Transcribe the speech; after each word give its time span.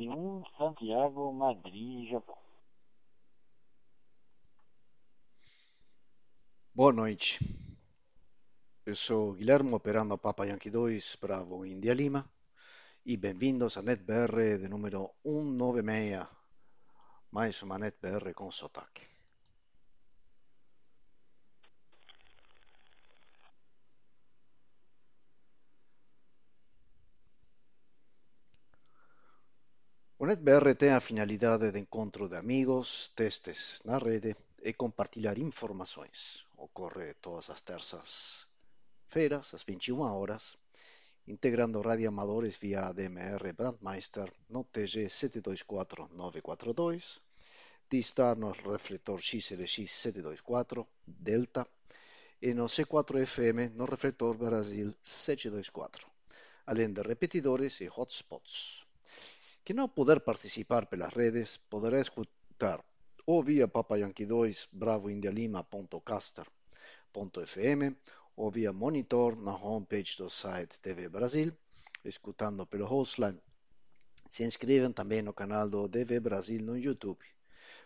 1 0.00 0.42
Santiago, 0.56 1.32
Madrid, 1.32 2.08
Japão. 2.08 2.38
Boa 6.74 6.92
noite. 6.92 7.38
Eu 8.86 8.96
sou 8.96 9.34
Guilherme, 9.34 9.74
operando 9.74 10.14
a 10.14 10.18
Papa 10.18 10.46
Yankee 10.46 10.70
2, 10.70 11.18
Bravo 11.20 11.66
India 11.66 11.92
Lima, 11.92 12.28
e 13.04 13.16
bem-vindos 13.16 13.76
a 13.76 13.82
NetBR 13.82 14.58
de 14.58 14.68
número 14.68 15.10
196, 15.24 16.26
mais 17.30 17.62
uma 17.62 17.78
NetBR 17.78 18.32
com 18.32 18.50
sotaque. 18.50 19.11
O 30.22 30.24
NetBR 30.24 30.76
tem 30.76 30.92
a 30.92 31.00
finalidade 31.00 31.72
de 31.72 31.80
encontro 31.80 32.28
de 32.28 32.36
amigos, 32.36 33.10
testes 33.16 33.82
na 33.84 33.98
rede 33.98 34.36
e 34.62 34.72
compartilhar 34.72 35.36
informações. 35.36 36.46
Ocorre 36.56 37.14
todas 37.14 37.50
as 37.50 37.60
terças-feiras, 37.62 39.52
às 39.52 39.64
21 39.64 39.98
horas, 39.98 40.56
integrando 41.26 41.80
radioamadores 41.80 42.56
via 42.56 42.82
ADMR 42.82 43.52
Brandmeister 43.52 44.32
no 44.48 44.62
TG 44.62 45.08
724942, 45.08 47.20
Distar 47.90 48.36
no 48.36 48.52
refletor 48.52 49.20
XLX 49.20 49.90
724 49.90 50.86
Delta 51.04 51.66
e 52.40 52.54
no 52.54 52.66
C4FM 52.66 53.72
no 53.74 53.86
refletor 53.86 54.36
Brasil 54.36 54.94
724, 55.02 56.06
além 56.64 56.92
de 56.92 57.02
repetidores 57.02 57.80
e 57.80 57.88
hotspots. 57.88 58.91
Quem 59.64 59.76
não 59.76 59.88
puder 59.88 60.18
participar 60.18 60.86
pelas 60.86 61.14
redes 61.14 61.56
poderá 61.70 62.00
escutar 62.00 62.84
ou 63.24 63.44
via 63.44 63.68
Papa 63.68 63.96
Yankee 63.96 64.26
2 64.26 64.70
Bravo 64.72 65.08
India 65.08 65.30
Lima.caster.fm 65.30 67.96
ou 68.36 68.50
via 68.50 68.72
monitor 68.72 69.36
na 69.36 69.54
homepage 69.54 70.16
do 70.18 70.28
site 70.28 70.80
TV 70.80 71.08
Brasil, 71.08 71.56
escutando 72.04 72.66
pelo 72.66 72.86
hostline. 72.86 73.40
Se 74.28 74.42
inscrevem 74.42 74.92
também 74.92 75.22
no 75.22 75.32
canal 75.32 75.70
do 75.70 75.86
DV 75.86 76.18
Brasil 76.18 76.60
no 76.60 76.76
YouTube 76.76 77.24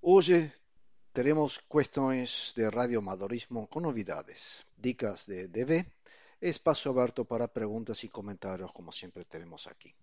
Hoje 0.01 0.53
teremos 1.13 1.59
questões 1.69 2.53
de 2.55 2.69
radioamadorismo 2.69 3.67
com 3.67 3.81
novidades, 3.81 4.65
dicas 4.79 5.27
de 5.27 5.47
e 5.47 6.02
espaço 6.43 6.91
aberto 6.91 7.25
para 7.25 7.47
perguntas 7.47 8.03
e 8.03 8.09
comentários, 8.09 8.73
como 8.73 8.93
sempre 8.93 9.25
teremos 9.25 9.69
aqui. 9.69 9.95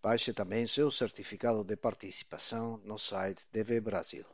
Baixe 0.00 0.32
também 0.32 0.64
seu 0.66 0.90
certificado 0.92 1.64
de 1.64 1.76
participação 1.76 2.80
no 2.84 2.98
site 2.98 3.46
DV 3.52 3.80
Brasil. 3.80 4.24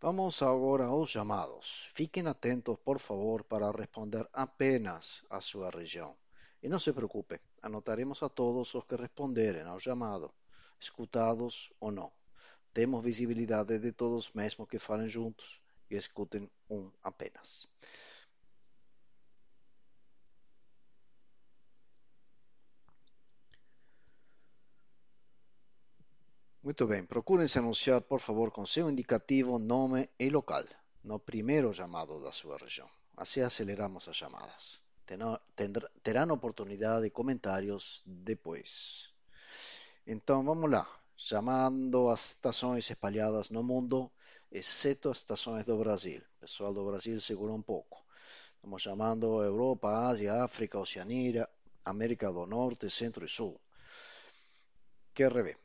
Vamos 0.00 0.40
agora 0.42 0.84
aos 0.84 1.10
chamados. 1.10 1.90
Fiquem 1.92 2.26
atentos, 2.28 2.78
por 2.84 3.00
favor, 3.00 3.42
para 3.42 3.70
responder 3.72 4.28
apenas 4.32 5.24
a 5.28 5.40
sua 5.40 5.70
região. 5.70 6.16
E 6.62 6.68
não 6.68 6.78
se 6.78 6.92
preocupe, 6.92 7.40
anotaremos 7.60 8.22
a 8.22 8.28
todos 8.28 8.72
os 8.74 8.84
que 8.84 8.94
responderem 8.94 9.62
ao 9.62 9.80
chamado, 9.80 10.32
escutados 10.78 11.72
ou 11.80 11.90
não. 11.90 12.12
Temos 12.72 13.02
visibilidade 13.02 13.76
de 13.78 13.90
todos 13.90 14.32
mesmo 14.32 14.66
que 14.66 14.78
falem 14.78 15.08
juntos 15.08 15.60
e 15.90 15.96
escutem 15.96 16.48
um 16.70 16.90
apenas. 17.02 17.66
Muito 26.62 26.86
bem, 26.86 27.06
procurem 27.06 27.48
se 27.48 27.58
anunciar, 27.58 28.02
por 28.02 28.20
favor, 28.20 28.50
com 28.50 28.66
seu 28.66 28.90
indicativo, 28.90 29.58
nome 29.58 30.10
e 30.18 30.28
local, 30.28 30.62
no 31.02 31.18
primeiro 31.18 31.72
chamado 31.72 32.22
da 32.22 32.30
sua 32.30 32.58
região. 32.58 32.86
Assim 33.16 33.40
aceleramos 33.40 34.06
as 34.06 34.14
chamadas. 34.14 34.78
Terão 36.02 36.34
oportunidade 36.34 37.04
de 37.04 37.10
comentários 37.10 38.02
depois. 38.04 39.10
Então, 40.06 40.44
vamos 40.44 40.70
lá. 40.70 40.86
Chamando 41.16 42.10
as 42.10 42.26
estações 42.26 42.90
espalhadas 42.90 43.48
no 43.48 43.62
mundo, 43.62 44.12
exceto 44.52 45.08
as 45.08 45.18
estações 45.18 45.64
do 45.64 45.78
Brasil. 45.78 46.20
O 46.36 46.40
pessoal 46.40 46.74
do 46.74 46.84
Brasil 46.84 47.18
segura 47.22 47.54
um 47.54 47.62
pouco. 47.62 48.04
Estamos 48.56 48.82
chamando 48.82 49.42
Europa, 49.42 49.88
Ásia, 50.08 50.44
África, 50.44 50.78
Oceania, 50.78 51.48
América 51.86 52.30
do 52.30 52.46
Norte, 52.46 52.90
Centro 52.90 53.24
e 53.24 53.28
Sul. 53.28 53.58
QRB. 55.14 55.56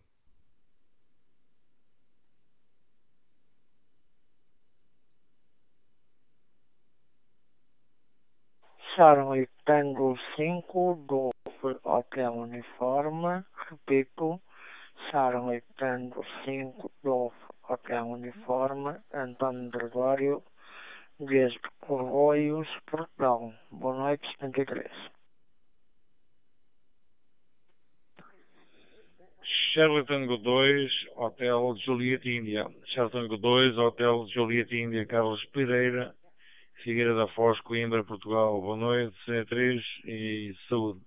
Charlie 8.95 9.49
Tango 9.65 10.17
5 10.37 11.05
do 11.05 11.29
Hotel 11.83 12.31
Uniforme, 12.33 13.43
repito, 13.69 14.39
Charlie 15.11 15.61
Tango 15.77 16.23
5 16.45 16.91
do 17.03 17.29
Hotel 17.67 18.05
Uniforme, 18.05 18.95
Antônio 19.13 19.69
Gregório, 19.69 20.43
desde 21.19 21.59
Corroios, 21.81 22.69
Portugal. 22.89 23.53
Boa 23.69 23.97
noite, 23.97 24.25
73. 24.39 24.89
Charlie 29.73 30.05
Tango 30.05 30.37
2, 30.37 30.91
Hotel 31.17 31.75
Juliet 31.83 32.25
Índia. 32.25 32.65
Charlie 32.93 33.11
Tango 33.11 33.35
2, 33.35 33.77
Hotel 33.77 34.25
Juliet 34.33 34.71
Índia, 34.71 35.05
Carlos 35.05 35.43
Pereira, 35.47 36.15
Figueira 36.83 37.15
da 37.15 37.27
Foz, 37.27 37.59
Coimbra, 37.61 38.03
Portugal. 38.03 38.61
Boa 38.61 38.77
noite, 38.77 39.15
C3 39.25 39.81
e 40.05 40.53
saúde. 40.69 41.01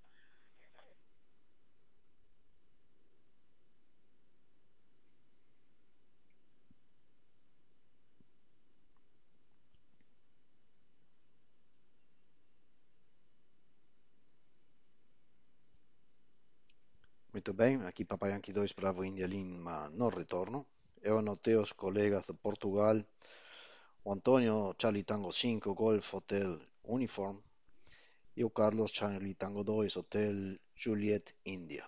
Muito 17.32 17.52
bem, 17.54 17.76
aqui 17.86 18.04
Papai 18.04 18.32
Yankee 18.32 18.52
2 18.52 18.72
Bravo 18.72 19.04
India 19.04 19.26
Lima 19.26 19.88
no 19.90 20.08
retorno. 20.08 20.66
Eu 21.00 21.18
anotei 21.18 21.56
os 21.56 21.72
colegas 21.72 22.26
de 22.26 22.34
Portugal 22.34 22.96
o 24.04 24.12
Antônio 24.12 24.74
Charlie 24.80 25.04
Tango 25.04 25.32
5 25.32 25.74
Golf 25.74 26.14
Hotel 26.14 26.58
Uniform 26.84 27.38
e 28.36 28.44
o 28.44 28.50
Carlos 28.50 28.90
Charlie 28.92 29.34
Tango 29.34 29.64
2 29.64 29.96
Hotel 29.96 30.58
Juliet 30.74 31.34
India. 31.44 31.84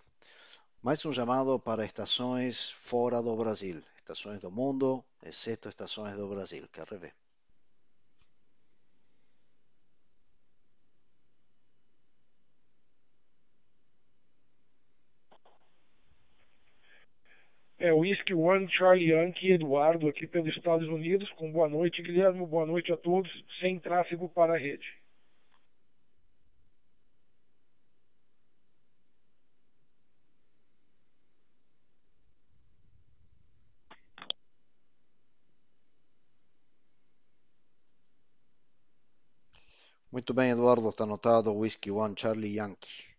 Mais 0.83 1.05
um 1.05 1.13
chamado 1.13 1.59
para 1.59 1.85
estações 1.85 2.71
fora 2.71 3.23
do 3.23 3.37
Brasil, 3.37 3.83
estações 3.97 4.41
do 4.41 4.51
mundo, 4.51 5.05
exceto 5.23 5.69
estações 5.69 6.17
do 6.17 6.29
Brasil, 6.29 6.67
que 6.73 6.81
revê. 6.83 7.13
É 17.81 17.91
Whisky 17.95 18.35
One 18.35 18.69
Charlie 18.71 19.09
Yankee 19.11 19.53
Eduardo 19.53 20.07
aqui 20.07 20.27
pelos 20.27 20.55
Estados 20.55 20.87
Unidos, 20.87 21.31
com 21.33 21.51
boa 21.51 21.67
noite, 21.67 22.03
Guilherme, 22.03 22.47
boa 22.47 22.67
noite 22.67 22.93
a 22.93 22.97
todos, 22.97 23.31
sem 23.59 23.81
tráfego 23.81 24.29
para 24.29 24.53
a 24.53 24.59
rede. 24.59 24.87
Muito 40.13 40.35
bem, 40.35 40.51
Eduardo, 40.51 40.89
está 40.91 41.05
anotado 41.05 41.55
Whisky 41.55 41.91
One 41.91 42.15
Charlie 42.15 42.57
Yankee. 42.57 43.10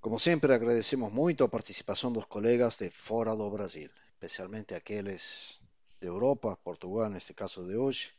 Como 0.00 0.18
sempre, 0.18 0.54
agradecemos 0.54 1.12
muito 1.12 1.44
a 1.44 1.48
participação 1.48 2.10
dos 2.10 2.24
colegas 2.24 2.78
de 2.78 2.88
fora 2.88 3.36
do 3.36 3.50
Brasil, 3.50 3.90
especialmente 4.14 4.74
aqueles 4.74 5.60
de 6.00 6.06
Europa, 6.06 6.56
Portugal, 6.56 7.10
neste 7.10 7.34
caso 7.34 7.66
de 7.66 7.76
hoje, 7.76 8.10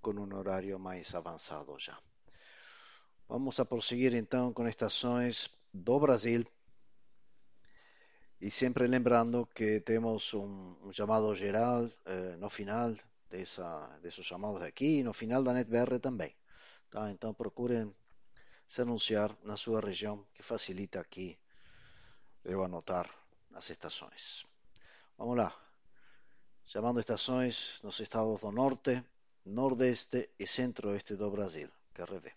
com 0.00 0.12
um 0.12 0.34
horário 0.34 0.78
mais 0.78 1.14
avançado 1.14 1.78
já. 1.78 1.98
Vamos 3.28 3.60
a 3.60 3.66
prosseguir 3.66 4.14
então 4.14 4.54
com 4.54 4.66
estações 4.66 5.50
do 5.70 6.00
Brasil 6.00 6.46
e 8.40 8.50
sempre 8.50 8.86
lembrando 8.86 9.46
que 9.54 9.80
temos 9.80 10.32
um, 10.32 10.78
um 10.82 10.90
chamado 10.90 11.34
geral 11.34 11.90
eh, 12.06 12.36
no 12.38 12.48
final 12.48 12.94
dessa, 13.28 13.98
desses 14.00 14.24
chamados 14.24 14.62
aqui 14.62 15.00
e 15.00 15.02
no 15.02 15.12
final 15.12 15.44
da 15.44 15.52
NetBR 15.52 15.98
também. 16.00 16.34
Tá? 16.90 17.10
Então 17.10 17.34
procurem 17.34 17.94
se 18.66 18.82
anunciar 18.82 19.36
na 19.42 19.56
sua 19.56 19.80
região, 19.80 20.26
que 20.34 20.42
facilita 20.42 21.00
aqui 21.00 21.38
eu 22.44 22.62
anotar 22.62 23.08
as 23.54 23.70
estações. 23.70 24.46
Vamos 25.16 25.36
lá. 25.36 25.54
Chamando 26.66 27.00
estações 27.00 27.80
nos 27.82 28.00
estados 28.00 28.40
do 28.40 28.50
norte, 28.50 29.02
nordeste 29.44 30.30
e 30.38 30.46
centro-oeste 30.46 31.16
do 31.16 31.30
Brasil. 31.30 31.68
Que 31.94 32.02
revê. 32.04 32.32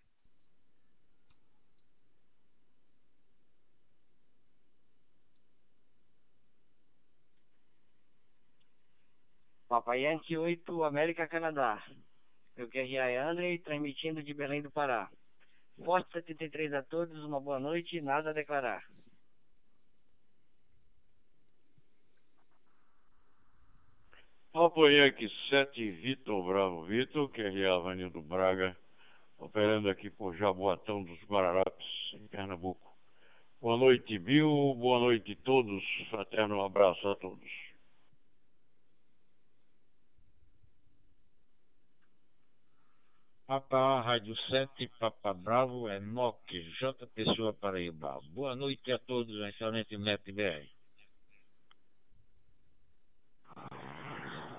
Papai 9.68 10.04
Yankee 10.06 10.38
8, 10.38 10.84
América, 10.84 11.28
Canadá. 11.28 11.84
Eu 12.56 12.70
é 12.74 13.18
André, 13.18 13.58
transmitindo 13.60 14.24
de 14.24 14.34
Belém 14.34 14.62
do 14.62 14.72
Pará. 14.72 15.12
Forte 15.84 16.12
73 16.12 16.74
a 16.74 16.84
todos, 16.84 17.24
uma 17.24 17.40
boa 17.40 17.60
noite, 17.60 18.02
nada 18.02 18.32
a 18.32 18.34
declarar. 18.34 18.84
Yankee 24.90 25.30
7, 25.50 25.92
Vitor 25.92 26.44
Bravo 26.44 26.84
Vitor, 26.86 27.30
que 27.30 27.42
é 27.42 27.70
Avanildo 27.70 28.22
Braga, 28.22 28.76
operando 29.38 29.88
aqui 29.88 30.10
por 30.10 30.36
Jaboatão 30.36 31.04
dos 31.04 31.24
Guararapes, 31.26 31.88
em 32.14 32.28
Pernambuco. 32.28 32.98
Boa 33.62 33.78
noite, 33.78 34.18
Bill, 34.18 34.76
boa 34.80 35.00
noite 35.00 35.34
a 35.34 35.44
todos, 35.44 35.84
fraterno 36.10 36.62
abraço 36.62 37.08
a 37.08 37.16
todos. 37.16 37.67
Papa 43.48 44.02
Rádio 44.02 44.36
7, 44.50 44.92
Papa 45.00 45.34
Bravo, 45.34 45.88
NOC, 45.88 46.52
J. 46.82 47.08
Pessoa 47.16 47.54
Paraíba. 47.54 48.20
Boa 48.34 48.54
noite 48.58 48.92
a 48.92 49.00
todos, 49.00 49.34
excelente 49.48 49.98
Net 49.98 50.22
BR. 50.34 50.68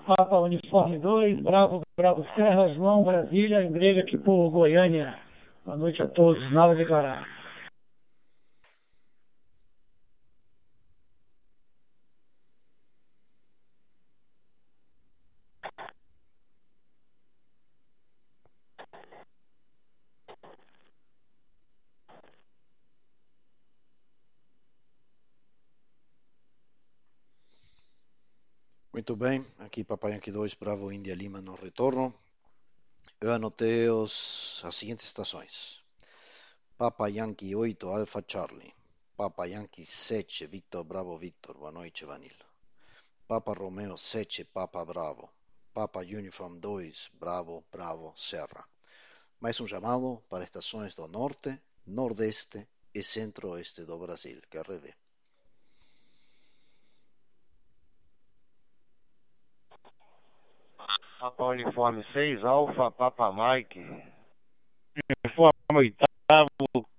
Papa 0.07 0.39
Uniforme 0.39 0.97
2, 0.97 1.39
Bravo, 1.43 1.81
Bravo 1.95 2.25
Serra, 2.35 2.73
João, 2.73 3.03
Brasília, 3.03 3.69
Grega, 3.69 4.01
aqui 4.01 4.17
Goiânia. 4.17 5.19
Boa 5.63 5.77
noite 5.77 6.01
a 6.01 6.07
todos, 6.07 6.41
nada 6.51 6.71
a 6.71 6.75
declarar. 6.75 7.38
Muito 28.99 29.15
bem, 29.15 29.45
aqui 29.59 29.81
Papai 29.81 30.11
Yankee 30.11 30.29
2, 30.29 30.55
Bravo 30.55 30.91
Índia 30.91 31.15
Lima 31.15 31.39
no 31.39 31.55
retorno. 31.55 32.13
Eu 33.21 33.31
anotei 33.31 33.89
os, 33.89 34.59
as 34.65 34.75
seguintes 34.75 35.05
estações. 35.05 35.81
Papa 36.77 37.07
Yankee 37.07 37.55
8, 37.55 37.87
Alpha 37.87 38.21
Charlie. 38.27 38.73
Papa 39.15 39.45
Yankee 39.45 39.85
7, 39.85 40.47
Victor 40.47 40.83
Bravo 40.83 41.17
Victor, 41.17 41.57
boa 41.57 41.71
noite 41.71 42.03
Vanilla. 42.03 42.45
Papa 43.25 43.53
Romeo 43.53 43.97
7, 43.97 44.43
Papa 44.43 44.83
Bravo. 44.83 45.29
Papa 45.73 46.01
Uniform 46.01 46.59
2, 46.59 47.11
Bravo 47.13 47.63
Bravo 47.71 48.13
Serra. 48.17 48.67
Mais 49.39 49.57
um 49.61 49.65
chamado 49.65 50.21
para 50.27 50.43
estações 50.43 50.93
do 50.93 51.07
Norte, 51.07 51.57
Nordeste 51.87 52.67
e 52.93 53.01
Centro-Oeste 53.01 53.85
do 53.85 53.97
Brasil, 53.97 54.41
que 54.51 54.61
revê. 54.61 54.93
Papa 61.19 61.43
Uniforme 61.47 62.01
6, 62.13 62.45
Alfa, 62.45 62.89
Papa 62.91 63.29
Mike. 63.33 63.77
Uniforme 65.25 65.53
8, 65.69 66.05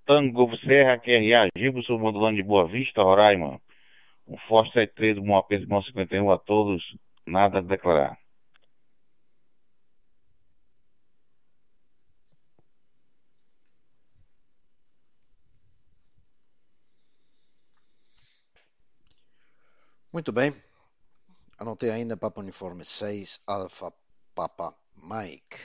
Tango 0.05 0.57
Serra, 0.59 0.99
QRA, 0.99 1.49
Gilson, 1.57 1.99
modulando 1.99 2.37
de 2.37 2.43
Boa 2.43 2.69
Vista, 2.69 3.03
Roraima. 3.03 3.59
Um 4.29 4.37
forte 4.47 4.75
73 4.75 5.17
do 5.17 5.25
Moapes 5.25 5.67
51 5.67 6.31
a 6.31 6.39
todos, 6.39 6.83
nada 7.27 7.59
a 7.59 7.63
declarar. 7.63 8.19
Muito 20.13 20.31
bem. 20.31 20.55
Anotei 21.59 21.91
ainda 21.91 22.19
Papa 22.19 22.41
Uniforme 22.41 22.85
6, 22.85 23.43
Alfa 23.47 23.91
Papa 24.41 24.75
Mike. 24.97 25.59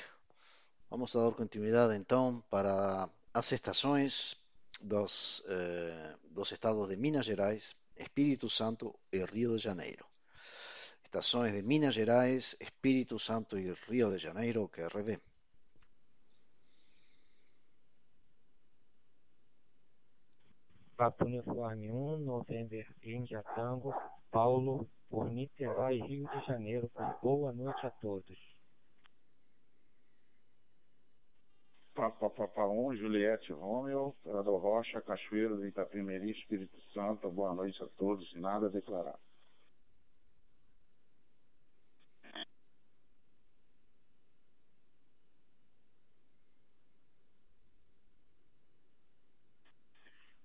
Vamos 0.89 1.16
a 1.16 1.24
dar 1.24 1.31
continuidade 1.31 1.95
então 1.95 2.44
para 2.50 3.10
as 3.33 3.50
estações 3.54 4.36
dos, 4.81 5.42
eh, 5.48 6.18
dos 6.30 6.51
estados 6.51 6.89
de 6.89 6.98
Minas 6.98 7.25
Gerais, 7.25 7.74
Espírito 7.95 8.50
Santo 8.50 8.94
e 9.13 9.24
Rio 9.24 9.56
de 9.56 9.63
Janeiro. 9.63 10.06
Estações 11.01 11.54
de 11.54 11.62
Minas 11.62 11.94
Gerais, 11.94 12.54
Espírito 12.60 13.18
Santo 13.18 13.57
e 13.57 13.72
Rio 13.88 14.10
de 14.10 14.18
Janeiro, 14.18 14.68
que 14.68 14.81
revê. 14.89 15.21
Papa 20.97 21.23
Uniforme 21.23 21.90
1, 21.90 22.18
November 22.18 22.85
Índia 23.02 23.42
Tango, 23.56 23.95
Paulo, 24.30 24.90
por 25.09 25.31
Niterói, 25.31 26.02
Rio 26.02 26.28
de 26.28 26.45
Janeiro. 26.45 26.92
Boa 27.23 27.54
noite 27.54 27.85
a 27.85 27.90
todos. 27.90 28.55
Papa 32.12 32.30
Papa 32.30 32.68
1, 32.68 32.97
Juliette 32.97 33.52
Romeu, 33.52 34.16
Rador 34.26 34.62
Rocha, 34.62 35.02
Cachoeiro 35.02 35.57
de 35.57 35.69
Itapemirim, 35.69 36.30
Espírito 36.30 36.80
Santo. 36.94 37.30
Boa 37.31 37.54
noite 37.56 37.81
a 37.83 37.88
todos, 37.97 38.31
nada 38.35 38.68
a 38.68 38.69
declarar. 38.69 39.18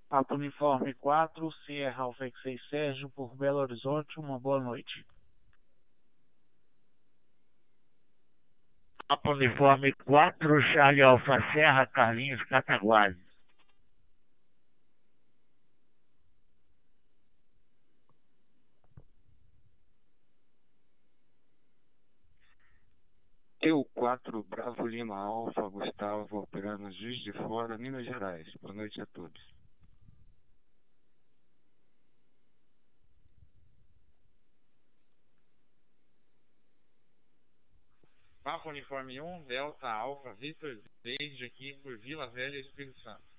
Papa 0.08 0.34
Uniforme 0.34 0.94
4, 0.94 1.52
Sierra 1.66 2.04
Alfa 2.04 2.28
6 2.42 2.68
Sérgio, 2.68 3.10
por 3.10 3.36
Belo 3.36 3.58
Horizonte. 3.58 4.18
Uma 4.18 4.40
boa 4.40 4.58
noite. 4.58 5.06
Papa 9.10 9.30
Uniforme 9.32 9.92
4, 10.06 10.62
Charlie 10.72 11.02
Alfa 11.02 11.40
Serra, 11.52 11.84
Carlinhos 11.84 12.40
Cataguases. 12.44 13.18
Eu 23.60 23.84
4, 23.96 24.44
Bravo 24.44 24.86
Lima 24.86 25.16
Alfa, 25.16 25.68
Gustavo, 25.68 26.38
operando 26.38 26.88
Juiz 26.92 27.18
de 27.24 27.32
Fora, 27.32 27.76
Minas 27.76 28.04
Gerais. 28.04 28.46
Boa 28.62 28.74
noite 28.74 29.02
a 29.02 29.06
todos. 29.06 29.59
Papa 38.42 38.68
Uniforme 38.68 39.20
1, 39.20 39.42
Delta 39.44 39.88
Alfa, 39.88 40.32
Victor 40.34 40.80
desde 41.02 41.44
aqui 41.44 41.74
por 41.82 41.96
Vila 41.98 42.26
Velha, 42.26 42.58
Espírito 42.58 42.98
Santo. 43.00 43.29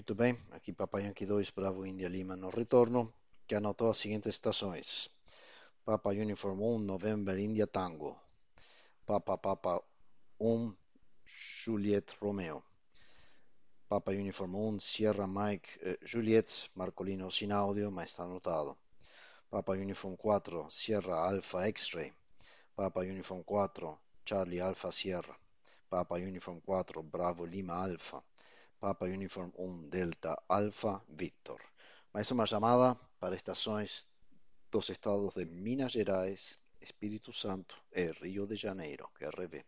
Muito 0.00 0.14
bem, 0.14 0.34
aqui 0.52 0.72
Papa 0.72 0.98
Yankee 0.98 1.26
2, 1.26 1.50
Bravo 1.50 1.84
India 1.84 2.08
Lima 2.08 2.34
no 2.34 2.48
retorno, 2.48 3.12
que 3.46 3.54
anotou 3.54 3.90
as 3.90 3.98
seguintes 3.98 4.34
estações. 4.34 5.10
Papa 5.84 6.08
Uniform 6.08 6.58
1, 6.58 6.78
November 6.78 7.38
India 7.38 7.66
Tango. 7.66 8.18
Papa 9.04 9.36
Papa 9.36 9.82
1, 10.40 10.74
Juliet 11.62 12.16
Romeo. 12.18 12.64
Papa 13.90 14.12
Uniform 14.12 14.54
1, 14.54 14.80
Sierra 14.80 15.26
Mike 15.26 15.68
eh, 15.82 15.98
Juliet, 16.02 16.70
Marcolino 16.74 17.30
sin 17.30 17.52
audio, 17.52 17.90
ma 17.90 18.02
está 18.02 18.22
anotado. 18.22 18.78
Papa 19.50 19.72
Uniform 19.72 20.16
4, 20.16 20.70
Sierra 20.70 21.28
Alpha 21.28 21.68
X-Ray. 21.68 22.10
Papa 22.74 23.00
Uniform 23.00 23.42
4, 23.42 23.98
Charlie 24.24 24.62
Alpha 24.62 24.90
Sierra. 24.90 25.36
Papa 25.90 26.14
Uniform 26.14 26.58
4, 26.62 27.02
Bravo 27.02 27.44
Lima 27.44 27.74
Alpha. 27.74 28.24
Papa 28.80 29.04
Uniform 29.04 29.50
1, 29.58 29.90
Delta 29.90 30.42
Alpha 30.48 31.02
Victor. 31.06 31.60
Mais 32.14 32.30
uma 32.30 32.46
chamada 32.46 32.96
para 33.20 33.34
estações 33.34 34.08
dos 34.72 34.88
estados 34.88 35.34
de 35.34 35.44
Minas 35.44 35.92
Gerais, 35.92 36.58
Espírito 36.80 37.30
Santo 37.30 37.76
e 37.94 38.10
Rio 38.22 38.46
de 38.46 38.56
Janeiro, 38.56 39.06
QRV. 39.18 39.62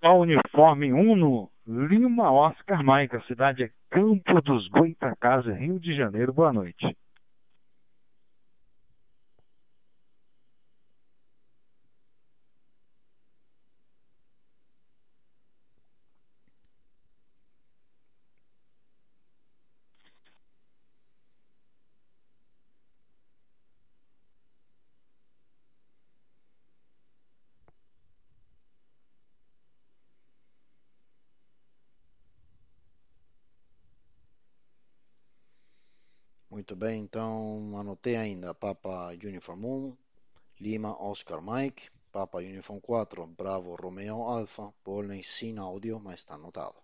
A 0.00 0.14
uniforme 0.14 0.94
1 0.94 1.16
no 1.16 1.52
Lima 1.66 2.32
Oscar 2.32 2.82
Mike, 2.82 3.14
a 3.14 3.26
cidade 3.26 3.64
é 3.64 3.72
Campo 3.90 4.40
dos 4.40 4.66
Goitacazes, 4.68 5.58
Rio 5.58 5.78
de 5.78 5.94
Janeiro. 5.94 6.32
Boa 6.32 6.54
noite. 6.54 6.96
Muito 36.62 36.76
bem, 36.76 37.00
então 37.00 37.76
anotei 37.76 38.14
ainda 38.14 38.54
Papa 38.54 39.08
Uniform 39.08 39.64
1, 39.64 39.96
Lima 40.60 40.96
Oscar 41.02 41.42
Mike, 41.42 41.90
Papa 42.12 42.38
Uniform 42.38 42.78
4, 42.78 43.26
Bravo 43.26 43.74
Romeo 43.74 44.22
Alpha, 44.22 44.72
Pollen 44.84 45.24
sin 45.24 45.58
áudio, 45.58 45.98
mas 45.98 46.20
está 46.20 46.34
anotado. 46.36 46.76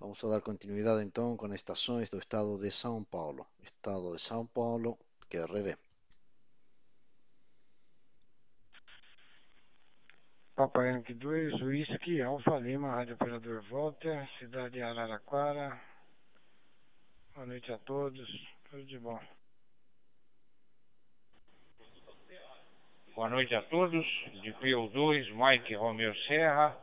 Vamos 0.00 0.24
a 0.24 0.28
dar 0.30 0.40
continuidade 0.40 1.04
então 1.04 1.36
com 1.36 1.52
estações 1.52 2.08
do 2.08 2.18
estado 2.18 2.58
de 2.58 2.70
São 2.70 3.04
Paulo. 3.04 3.46
Estado 3.62 4.16
de 4.16 4.22
São 4.22 4.46
Paulo, 4.46 4.98
QRV. 5.28 5.76
Papa 10.56 10.82
Yankee 10.86 11.12
2, 11.12 11.60
Whisky, 11.60 12.22
Alfa 12.22 12.58
Lima, 12.58 12.92
Rádio 12.92 13.16
Operador 13.16 13.60
Volta, 13.68 14.26
cidade 14.38 14.76
de 14.76 14.82
Araraquara. 14.82 15.78
Boa 17.34 17.46
noite 17.46 17.70
a 17.70 17.78
todos, 17.78 18.28
tudo 18.72 18.86
de 18.86 18.98
bom. 18.98 19.20
Boa 23.14 23.28
noite 23.28 23.54
a 23.54 23.60
todos, 23.64 24.06
de 24.40 24.50
PO2, 24.54 25.30
Mike 25.34 25.74
Romeu 25.74 26.14
Serra, 26.26 26.74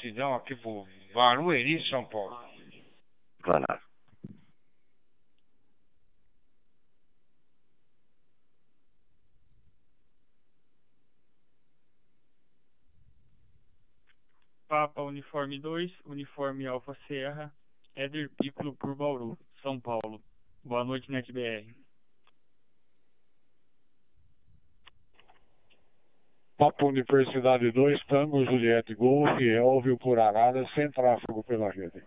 Cidão 0.00 0.36
aqui 0.36 0.54
por 0.54 0.86
Barueri, 1.12 1.84
São 1.90 2.04
Paulo. 2.04 2.38
Claro. 3.42 3.66
Papa 14.68 15.02
Uniforme 15.02 15.58
2, 15.58 15.90
Uniforme 16.04 16.64
Alfa 16.68 16.96
Serra, 17.08 17.52
Éder 17.96 18.30
Piccolo 18.40 18.76
por 18.76 18.94
Bauru, 18.94 19.36
São 19.60 19.80
Paulo. 19.80 20.22
Boa 20.68 20.84
noite, 20.84 21.10
NetBR. 21.10 21.74
Papa 26.58 26.84
Universidade 26.84 27.72
2, 27.72 28.04
Tango 28.04 28.44
Juliette 28.44 28.94
Golf, 28.94 29.40
Elvio 29.40 29.96
por 29.96 30.18
Arara, 30.18 30.68
sem 30.74 30.90
tráfego 30.90 31.42
pela 31.42 31.70
rede. 31.70 32.04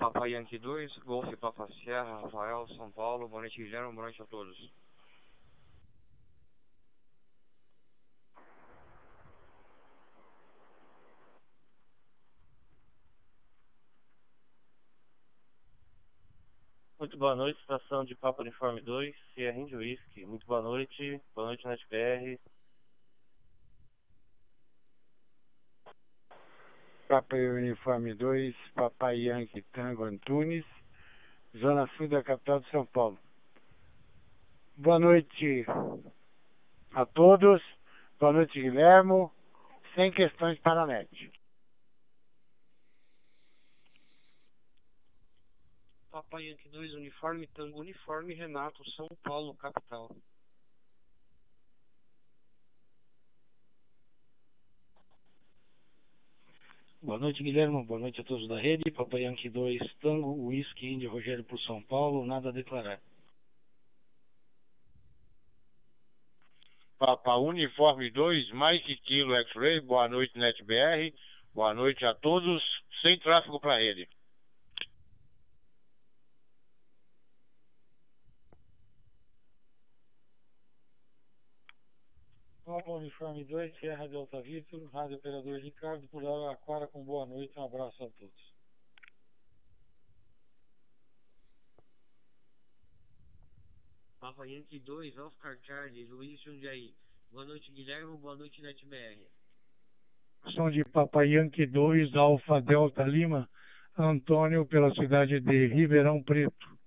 Papa 0.00 0.26
Yankee 0.26 0.58
2, 0.58 0.98
Golf 1.04 1.28
Papa 1.36 1.68
Sierra, 1.74 2.22
Rafael, 2.22 2.66
São 2.68 2.90
Paulo. 2.90 3.28
Boa 3.28 3.42
noite, 3.42 3.62
Guilherme. 3.62 3.92
Boa 3.92 4.04
noite 4.04 4.22
a 4.22 4.24
todos. 4.24 4.56
Muito 16.98 17.18
boa 17.18 17.36
noite, 17.36 17.60
estação 17.60 18.02
de 18.02 18.14
Papa 18.14 18.40
Uniforme 18.40 18.80
2, 18.80 19.14
Sierra 19.34 19.58
Índio 19.58 19.80
Whisky. 19.80 20.24
Muito 20.24 20.46
boa 20.46 20.62
noite, 20.62 21.20
boa 21.34 21.48
noite, 21.48 21.66
NetBR. 21.66 22.40
Papa 27.10 27.34
Uniforme 27.34 28.14
2, 28.14 28.54
Papai 28.76 29.26
Yankee 29.26 29.62
Tango 29.72 30.04
Antunes, 30.04 30.64
Zona 31.58 31.88
Sul 31.96 32.06
da 32.06 32.22
capital 32.22 32.60
de 32.60 32.70
São 32.70 32.86
Paulo. 32.86 33.18
Boa 34.76 35.00
noite 35.00 35.66
a 36.94 37.04
todos, 37.04 37.60
boa 38.16 38.32
noite 38.32 38.62
Guilhermo, 38.62 39.32
sem 39.96 40.12
questões 40.12 40.56
para 40.60 40.82
a 40.82 40.86
net. 40.86 41.32
Papai 46.12 46.44
Yankee 46.44 46.68
2, 46.68 46.94
Uniforme 46.94 47.48
Tango 47.48 47.80
Uniforme 47.80 48.34
Renato, 48.34 48.88
São 48.92 49.08
Paulo, 49.24 49.56
capital. 49.56 50.08
Boa 57.02 57.18
noite, 57.18 57.42
Guilherme. 57.42 57.82
Boa 57.86 57.98
noite 57.98 58.20
a 58.20 58.24
todos 58.24 58.46
da 58.46 58.60
rede. 58.60 58.90
Papai 58.90 59.22
Yankee 59.22 59.48
2, 59.48 59.80
Tango, 60.02 60.32
Whisky, 60.32 60.86
Índia, 60.86 61.08
Rogério 61.08 61.42
por 61.42 61.58
São 61.60 61.82
Paulo. 61.82 62.26
Nada 62.26 62.50
a 62.50 62.52
declarar. 62.52 63.00
Papa 66.98 67.36
Uniforme 67.36 68.10
2, 68.10 68.52
Mike 68.52 68.96
Kilo 68.96 69.34
X-Ray. 69.34 69.80
Boa 69.80 70.08
noite, 70.08 70.36
NetBR. 70.36 71.14
Boa 71.54 71.72
noite 71.72 72.04
a 72.04 72.14
todos. 72.14 72.62
Sem 73.00 73.18
tráfego 73.18 73.58
para 73.58 73.76
a 73.76 73.78
rede. 73.78 74.06
Uniforme 82.98 83.44
2, 83.44 83.78
Sierra 83.78 84.08
Delta 84.08 84.40
Vitor, 84.40 84.84
Rádio 84.92 85.16
Operador 85.16 85.58
Ricardo 85.60 86.06
por 86.08 86.24
Araraquara 86.24 86.86
com 86.86 87.04
boa 87.04 87.26
noite. 87.26 87.58
Um 87.58 87.64
abraço 87.64 88.04
a 88.04 88.10
todos. 88.10 88.54
Papa 94.20 94.46
Yankee 94.46 94.78
2, 94.80 95.16
Oscar 95.18 95.56
Charlie, 95.62 96.04
Luiz 96.04 96.40
Jundiaí. 96.42 96.94
Boa 97.32 97.44
noite, 97.44 97.72
Guilherme. 97.72 98.16
Boa 98.18 98.36
noite, 98.36 98.60
NetBR. 98.60 99.26
Som 100.54 100.70
de 100.70 100.84
Papa 100.84 101.24
Yankee 101.24 101.66
2, 101.66 102.14
Alfa 102.16 102.60
Delta 102.60 103.04
Lima, 103.04 103.48
Antônio 103.96 104.66
pela 104.66 104.92
cidade 104.94 105.40
de 105.40 105.66
Ribeirão 105.68 106.22
Preto. 106.22 106.79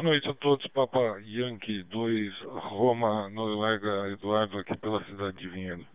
Boa 0.00 0.12
noite 0.12 0.30
a 0.30 0.34
todos, 0.34 0.66
Papa 0.68 1.20
Yankee 1.26 1.82
2, 1.82 2.32
Roma, 2.70 3.28
Noruega, 3.28 4.08
Eduardo, 4.08 4.56
aqui 4.56 4.74
pela 4.78 5.04
cidade 5.04 5.36
de 5.36 5.46
Vinhedo. 5.46 5.86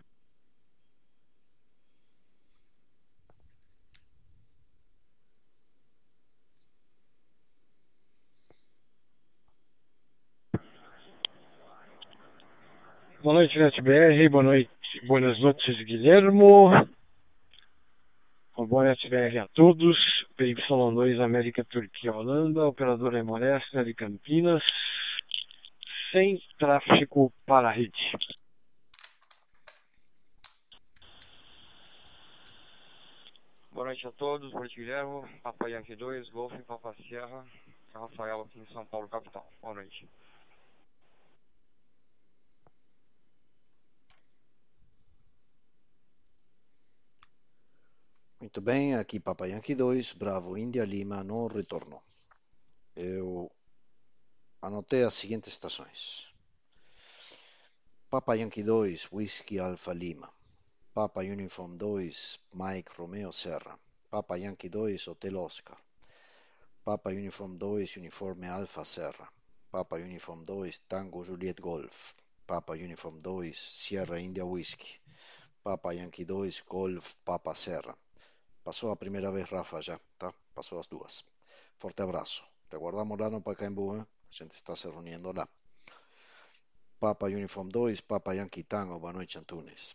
Boa 13.24 13.34
noite, 13.34 13.58
NetBR. 13.58 14.28
Boa 14.28 14.44
noite, 14.44 14.70
buenas 15.08 15.36
noites, 15.40 15.84
Guilhermo. 15.84 16.70
Boa 18.68 18.82
noite, 18.82 19.08
BR 19.08 19.38
a 19.38 19.46
todos. 19.46 19.96
PY2 20.36 21.20
América 21.20 21.64
Turquia 21.64 22.12
Holanda, 22.12 22.66
operadora 22.66 23.20
Emoresta 23.20 23.84
de 23.84 23.94
Campinas, 23.94 24.60
sem 26.10 26.42
tráfego 26.58 27.32
para 27.46 27.68
a 27.68 27.70
rede. 27.70 27.92
Boa 33.70 33.86
noite 33.86 34.08
a 34.08 34.12
todos, 34.12 34.50
boa 34.50 34.62
noite 34.62 34.80
Guilherme, 34.80 35.22
Papa 35.44 35.68
Yankee 35.70 35.94
2, 35.94 36.28
Golf, 36.30 36.52
Papa 36.66 36.92
Sierra, 36.94 37.46
Rafael 37.94 38.40
aqui 38.40 38.58
em 38.58 38.66
São 38.74 38.84
Paulo, 38.86 39.08
capital. 39.08 39.48
Boa 39.62 39.74
noite. 39.74 40.08
Muito 48.46 48.60
bem, 48.60 48.94
aqui 48.94 49.18
Papa 49.18 49.48
Yankee 49.48 49.74
2, 49.74 50.12
Bravo 50.12 50.56
India 50.56 50.84
Lima, 50.84 51.24
não 51.24 51.48
retornou. 51.48 52.00
Eu 52.94 53.50
anotei 54.62 55.02
as 55.02 55.14
seguintes 55.14 55.50
estações. 55.50 56.32
Papa 58.08 58.34
Yankee 58.36 58.62
2, 58.62 59.08
Whisky 59.12 59.58
Alpha 59.58 59.92
Lima. 59.92 60.32
Papa 60.94 61.22
Uniform 61.22 61.76
2, 61.76 62.38
Mike 62.54 62.92
Romeo 62.96 63.32
Serra. 63.32 63.76
Papa 64.08 64.38
Yankee 64.38 64.68
2, 64.68 65.08
Hotel 65.08 65.36
Oscar. 65.36 65.76
Papa 66.84 67.10
Uniform 67.10 67.56
2, 67.56 67.96
Uniforme 67.96 68.46
Alpha 68.46 68.84
Serra. 68.84 69.28
Papa 69.72 69.96
Uniform 69.96 70.44
2, 70.44 70.82
Tango 70.88 71.24
Juliet 71.24 71.60
Golf. 71.60 72.14
Papa 72.46 72.74
Uniform 72.74 73.18
2, 73.18 73.52
Sierra 73.52 74.20
India 74.20 74.46
Whisky. 74.46 75.00
Papa 75.64 75.92
Yankee 75.94 76.24
2, 76.24 76.62
Golf 76.68 77.16
Papa 77.24 77.52
Serra. 77.52 77.98
Passou 78.66 78.90
a 78.90 78.96
primeira 78.96 79.30
vez, 79.30 79.48
Rafa, 79.48 79.80
já, 79.80 79.96
tá? 80.18 80.34
Passou 80.52 80.80
as 80.80 80.88
duas. 80.88 81.24
Forte 81.78 82.02
abraço. 82.02 82.42
Te 82.68 82.76
guardamos 82.76 83.16
lá 83.16 83.30
no 83.30 83.40
Pacaembu, 83.40 83.94
hein? 83.94 84.02
A 84.02 84.32
gente 84.32 84.54
está 84.54 84.74
se 84.74 84.88
reunindo 84.90 85.30
lá. 85.32 85.48
Papa 86.98 87.26
Uniform 87.26 87.68
2, 87.68 88.00
Papa 88.00 88.34
Yankee 88.34 88.64
Tango, 88.64 88.98
boa 88.98 89.12
noite, 89.12 89.38
Antunes. 89.38 89.94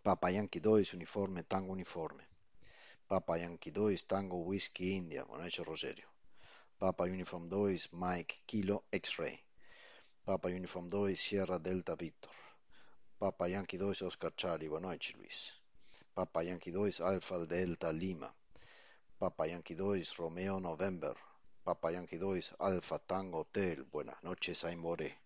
Papa 0.00 0.30
Yankee 0.30 0.60
2, 0.60 0.94
Uniforme 0.94 1.42
Tango 1.42 1.72
Uniforme. 1.72 2.22
Papa 3.08 3.36
Yankee 3.38 3.72
2, 3.72 4.04
Tango 4.04 4.36
Whisky 4.44 4.92
India, 4.92 5.24
boa 5.24 5.38
noite, 5.38 5.60
Rogério. 5.62 6.08
Papa 6.78 7.02
Uniform 7.02 7.48
2, 7.48 7.88
Mike 7.94 8.42
Kilo 8.46 8.84
X-Ray. 8.92 9.40
Papa 10.24 10.48
Uniform 10.50 10.86
2, 10.86 11.16
Sierra 11.16 11.58
Delta 11.58 11.96
Victor. 11.96 12.30
Papa 13.18 13.48
Yankee 13.48 13.76
2, 13.76 14.02
Oscar 14.02 14.32
Charlie, 14.36 14.68
boa 14.68 14.80
noite, 14.80 15.16
Luis. 15.16 15.61
Papa 16.14 16.42
Yankee 16.42 16.70
2, 16.70 17.00
Alpha 17.00 17.46
Delta 17.46 17.90
Lima. 17.90 18.34
Papa 19.18 19.46
Yankee 19.46 19.74
2, 19.74 20.12
Romeo 20.18 20.60
November. 20.60 21.16
Papa 21.64 21.90
Yankee 21.90 22.18
2, 22.18 22.54
Alpha 22.58 22.98
Tango 22.98 23.38
Hotel. 23.38 23.84
Buenas 23.90 24.22
noches, 24.22 24.64
Aimoré. 24.64 25.16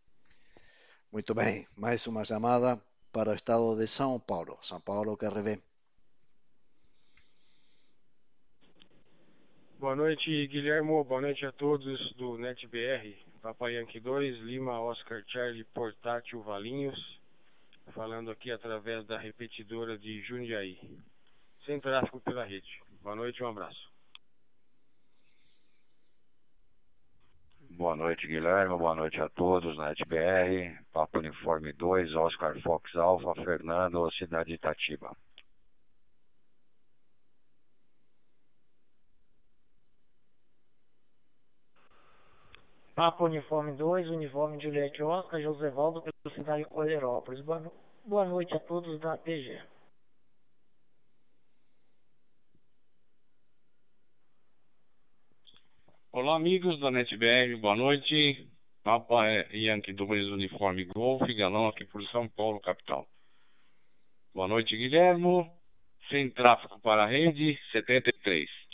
Muito 1.11 1.35
bem, 1.35 1.67
mais 1.77 2.07
uma 2.07 2.25
chamada 2.25 2.81
para 3.11 3.31
o 3.31 3.35
estado 3.35 3.77
de 3.77 3.87
São 3.89 4.21
Paulo. 4.21 4.59
São 4.63 4.81
Paulo 4.81 5.17
revê. 5.17 5.61
Boa 9.79 9.97
noite, 9.97 10.47
Guilhermo. 10.47 11.03
Boa 11.05 11.21
noite 11.21 11.45
a 11.45 11.53
todos 11.53 12.15
do 12.15 12.39
NetBR. 12.39 13.17
Papa 13.43 13.71
Yankee 13.71 14.01
2, 14.01 14.39
Lima, 14.43 14.81
Oscar 14.81 15.23
Charlie, 15.27 15.65
Portátil, 15.65 16.43
Valinhos. 16.43 17.16
Falando 17.93 18.31
aqui 18.31 18.51
através 18.51 19.07
da 19.07 19.19
repetidora 19.19 19.97
de 19.99 20.21
Jundiaí. 20.23 20.79
Sem 21.65 21.81
tráfego 21.81 22.21
pela 22.21 22.45
rede. 22.45 22.81
Boa 23.03 23.17
noite 23.17 23.43
um 23.43 23.49
abraço. 23.49 23.91
Boa 27.71 27.95
noite, 27.95 28.27
Guilherme. 28.27 28.77
Boa 28.77 28.95
noite 28.95 29.21
a 29.21 29.29
todos 29.29 29.77
na 29.77 29.89
NetBR. 29.89 30.83
Papo 30.93 31.19
Uniforme 31.19 31.73
2, 31.73 32.15
Oscar 32.15 32.59
Fox 32.63 32.95
Alfa, 32.97 33.35
Fernando, 33.45 34.11
Cidade 34.13 34.49
de 34.49 34.55
Itatiba. 34.55 35.15
Papa 42.97 43.25
Uniforme 43.25 43.73
2, 43.77 44.09
Uniforme 44.09 44.59
Juliette 44.59 45.03
Oscar, 45.03 45.39
Josevaldo, 45.39 46.01
pela 46.01 46.35
cidade 46.35 46.63
de 46.63 46.71
Coleirópolis. 46.71 47.45
Boa. 47.45 47.71
Boa 48.07 48.25
noite 48.25 48.55
a 48.55 48.59
todos 48.59 48.99
da 49.01 49.19
PG. 49.19 49.61
Olá, 56.11 56.37
amigos 56.37 56.81
da 56.81 56.91
NetBR, 56.91 57.61
boa 57.61 57.77
noite. 57.77 58.49
Papa 58.83 59.27
Yankee 59.53 59.93
2 59.93 60.29
Uniforme 60.29 60.87
Golf, 60.87 61.21
galão 61.37 61.69
aqui 61.69 61.85
por 61.85 62.03
São 62.05 62.27
Paulo, 62.27 62.59
capital. 62.61 63.07
Boa 64.35 64.49
noite, 64.49 64.75
Guilhermo. 64.75 65.47
Sem 66.09 66.31
tráfego 66.31 66.81
para 66.81 67.05
a 67.05 67.07
rede, 67.07 67.59
73. 67.73 68.66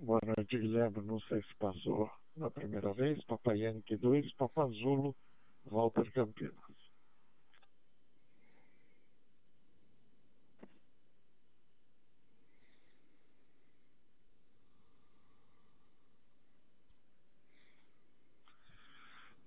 Boa 0.00 0.20
noite, 0.24 0.56
Guilherme. 0.56 1.02
Não 1.02 1.18
sei 1.22 1.42
se 1.42 1.54
passou 1.56 2.08
na 2.36 2.48
primeira 2.48 2.92
vez. 2.92 3.22
Papai 3.24 3.58
Yankee 3.58 3.96
2, 3.96 4.32
Papazulo, 4.34 5.14
Walter 5.66 6.08
Campinas. 6.12 6.54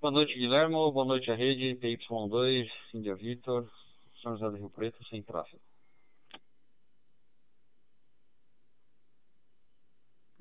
Boa 0.02 0.12
noite, 0.12 0.34
Guilherme. 0.34 0.74
Boa 0.74 1.06
noite, 1.06 1.32
a 1.32 1.36
rede. 1.36 1.78
PY2, 1.80 2.70
Índia 2.94 3.16
Vitor, 3.16 3.72
São 4.22 4.34
José 4.34 4.50
do 4.50 4.58
Rio 4.58 4.70
Preto, 4.70 5.02
sem 5.06 5.24
tráfego. 5.24 5.71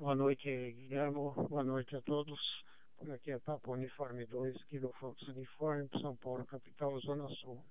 Boa 0.01 0.15
noite, 0.15 0.49
Guilherme. 0.71 1.13
Boa 1.47 1.63
noite 1.63 1.95
a 1.95 2.01
todos. 2.01 2.39
Por 2.97 3.11
aqui 3.11 3.29
é 3.33 3.37
Papo 3.37 3.73
Uniforme 3.73 4.25
2, 4.25 4.63
Kilo 4.63 4.91
Fox 4.99 5.21
Uniforme, 5.27 5.87
São 6.01 6.15
Paulo, 6.15 6.43
capital, 6.43 6.99
Zona 7.01 7.29
Sul. 7.35 7.63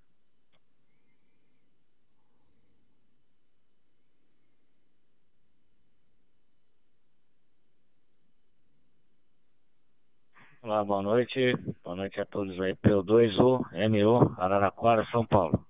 Olá, 10.61 10.85
boa 10.85 11.01
noite. 11.01 11.53
Boa 11.83 11.97
noite 11.97 12.21
a 12.21 12.25
todos 12.25 12.57
aí. 12.61 12.73
P2U, 12.77 13.59
MU, 13.89 14.35
Araraquara, 14.37 15.05
São 15.11 15.25
Paulo. 15.27 15.67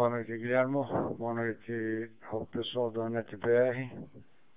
Boa 0.00 0.08
noite, 0.20 0.36
Guilherme. 0.36 0.74
Boa 1.16 1.32
noite 1.32 2.10
ao 2.30 2.46
pessoal 2.46 2.90
da 2.90 3.08
NetBR. 3.08 3.90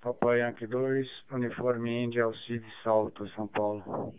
Papai 0.01 0.39
Yankee 0.39 0.67
2, 0.67 1.07
Uniforme 1.31 2.03
Índia, 2.03 2.25
Alcide 2.25 2.65
Salto, 2.83 3.25
São 3.29 3.47
Paulo. 3.47 4.13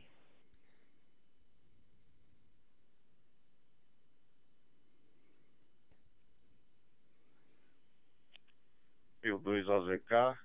Eu 9.22 9.38
2 9.38 9.68
AZK, 9.68 10.38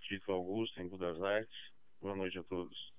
Tito 0.00 0.32
Augusto, 0.32 0.80
em 0.80 0.88
Budas 0.88 1.20
Artes. 1.22 1.72
Boa 2.00 2.16
noite 2.16 2.38
a 2.38 2.42
todos. 2.44 2.95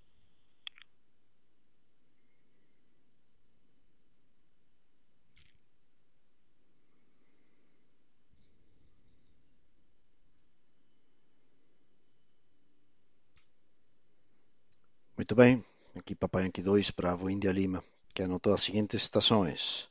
Muito 15.27 15.35
bem, 15.35 15.61
aqui 15.99 16.15
Papai 16.15 16.45
Yankee 16.45 16.61
2, 16.61 16.91
Bravo 16.91 17.29
India 17.29 17.51
Lima, 17.51 17.83
que 18.13 18.23
anotou 18.23 18.53
as 18.53 18.61
seguintes 18.61 19.03
estações. 19.03 19.89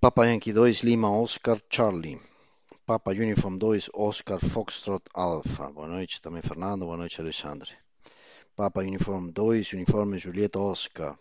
Papa 0.00 0.24
Yankee 0.24 0.52
2, 0.52 0.84
Lima 0.84 1.10
Oscar 1.10 1.58
Charlie. 1.68 2.22
Papa 2.86 3.10
Uniform 3.10 3.58
2, 3.58 3.90
Oscar 3.92 4.38
Foxtrot 4.38 5.02
Alpha. 5.12 5.68
Boa 5.72 5.88
noite 5.88 6.22
também, 6.22 6.42
Fernando. 6.42 6.84
Boa 6.84 6.96
noite, 6.96 7.20
Alexandre. 7.20 7.72
Papa 8.54 8.82
Uniform 8.82 9.32
2, 9.32 9.72
Uniforme 9.72 10.16
Julieta 10.16 10.60
Oscar. 10.60 11.18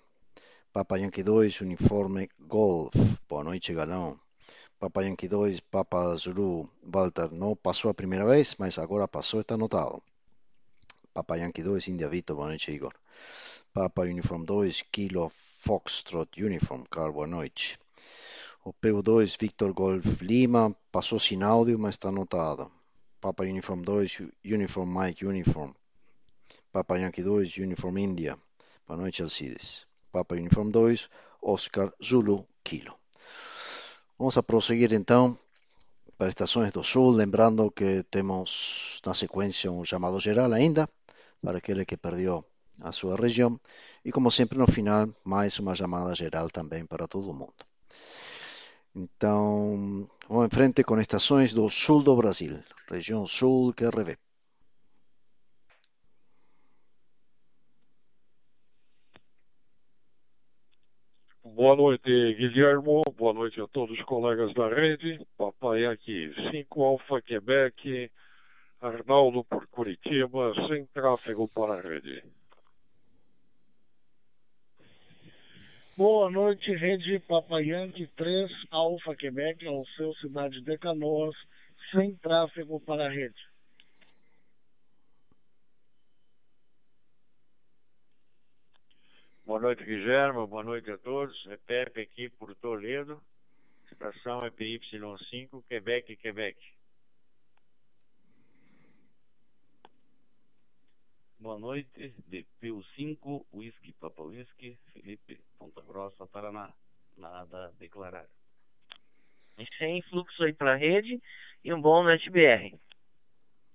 Papa 0.72 1.00
Yankee 1.00 1.24
2, 1.24 1.62
uniforme 1.62 2.30
Golf. 2.42 2.94
Boa 3.28 3.44
noite, 3.44 3.74
Galão. 3.74 4.20
Papa 4.78 5.02
Yankee 5.02 5.28
2, 5.28 5.62
Papa 5.62 6.16
Zulu. 6.16 6.70
Walter, 6.84 7.32
não 7.32 7.56
passou 7.56 7.90
a 7.90 7.94
primeira 7.96 8.24
vez, 8.24 8.56
mas 8.60 8.78
agora 8.78 9.08
passou, 9.08 9.42
está 9.42 9.56
anotado. 9.56 10.00
Papa 11.14 11.38
Yankee 11.38 11.62
2, 11.62 11.90
India 11.90 12.10
Vitor, 12.10 12.36
boa 12.36 12.48
noite, 12.48 12.72
Igor. 12.72 12.94
Papa 13.72 14.02
Uniform 14.02 14.46
2, 14.46 14.86
Kilo 14.92 15.30
Foxtrot 15.30 16.42
Uniform, 16.42 16.84
Carl, 16.90 17.14
boa 17.14 17.28
noite. 17.28 17.78
O 18.66 18.74
PU2, 18.74 19.38
Victor 19.40 19.74
Golf 19.74 20.22
Lima, 20.22 20.76
passou 20.92 21.20
sem 21.20 21.44
áudio, 21.44 21.78
mas 21.78 21.96
está 21.96 22.10
anotado. 22.10 22.72
Papa 23.22 23.44
Uniform 23.44 23.84
2, 23.84 24.22
Uniform 24.44 24.90
Mike 24.90 25.24
Uniform. 25.24 25.72
Papa 26.72 26.98
Yankee 26.98 27.22
2, 27.22 27.58
Uniform 27.60 27.98
India. 28.00 28.36
Boa 28.88 28.98
noite, 28.98 29.22
Alcides. 29.22 29.86
Papa 30.12 30.34
Uniform 30.34 30.72
2, 30.72 31.10
Oscar 31.44 31.94
Zulu 32.04 32.48
Kilo. 32.64 32.96
Vamos 34.18 34.36
a 34.36 34.42
prosseguir 34.42 34.94
então 34.94 35.38
para 36.18 36.30
estações 36.30 36.72
do 36.72 36.84
Sul, 36.84 37.12
lembrando 37.12 37.70
que 37.70 38.04
temos 38.10 39.00
na 39.06 39.14
sequência 39.14 39.72
um 39.72 39.84
chamado 39.84 40.20
geral 40.20 40.52
ainda, 40.54 40.90
para 41.44 41.58
aquele 41.58 41.86
que 41.86 41.98
perdeu 41.98 42.46
a 42.80 42.92
sua 42.92 43.16
região, 43.16 43.60
e 44.04 44.12
como 44.12 44.32
sempre 44.32 44.58
no 44.58 44.66
final, 44.66 45.10
mais 45.24 45.60
uma 45.60 45.76
chamada 45.76 46.16
geral 46.16 46.50
também 46.50 46.86
para 46.86 47.08
todo 47.08 47.34
mundo. 47.34 47.54
Então, 48.96 50.08
vamos 50.30 50.46
em 50.46 50.56
frente 50.56 50.84
com 50.84 51.00
estações 51.00 51.54
do 51.54 51.70
sul 51.70 52.02
do 52.02 52.16
Brasil, 52.16 52.64
região 52.90 53.28
sul 53.28 53.74
QRV. 53.74 54.18
Boa 61.44 61.76
noite, 61.76 62.34
Guilhermo. 62.34 63.04
Boa 63.16 63.34
noite 63.34 63.62
a 63.62 63.68
todos 63.68 63.98
os 63.98 64.06
colegas 64.06 64.54
da 64.56 64.68
rede. 64.70 65.24
Papai 65.38 65.86
aqui, 65.86 66.34
5 66.52 66.84
Alfa 66.84 67.22
Quebec, 67.22 68.12
Arnaldo 68.84 69.46
por 69.46 69.66
Curitiba, 69.68 70.54
sem 70.68 70.86
tráfego 70.88 71.48
para 71.48 71.76
a 71.76 71.82
rede. 71.82 72.22
Boa 75.96 76.30
noite, 76.30 76.70
rede 76.76 77.22
Yankee 77.62 78.08
3 78.08 78.52
Alfa 78.72 79.16
Quebec, 79.16 79.66
ao 79.66 79.86
seu 79.96 80.14
cidade 80.16 80.60
de 80.60 80.78
Canoas, 80.78 81.34
sem 81.92 82.14
tráfego 82.18 82.78
para 82.82 83.06
a 83.06 83.10
rede. 83.10 83.40
Boa 89.46 89.62
noite, 89.62 89.86
Guilherme. 89.86 90.46
Boa 90.46 90.64
noite 90.64 90.92
a 90.92 90.98
todos. 90.98 91.48
É 91.48 91.56
Pepe 91.56 92.02
aqui 92.02 92.30
por 92.30 92.54
Toledo. 92.56 93.22
Estação 93.90 94.44
é 94.44 94.50
PY5, 94.50 95.64
Quebec, 95.70 96.18
Quebec. 96.18 96.58
Boa 101.44 101.60
noite, 101.60 102.16
DPU5, 102.32 103.46
Whisky 103.52 103.92
Papa 104.00 104.24
Whisky, 104.24 104.80
Felipe, 104.94 105.44
Ponta 105.60 105.82
Grossa, 105.82 106.26
Paraná. 106.26 106.74
Nada 107.18 107.66
a 107.66 107.72
declarar. 107.72 108.30
Sem 109.78 110.02
fluxo 110.04 110.42
aí 110.42 110.54
para 110.54 110.72
a 110.72 110.78
rede 110.78 111.22
e 111.62 111.74
um 111.74 111.82
bom 111.82 112.02
NetBR. 112.02 112.80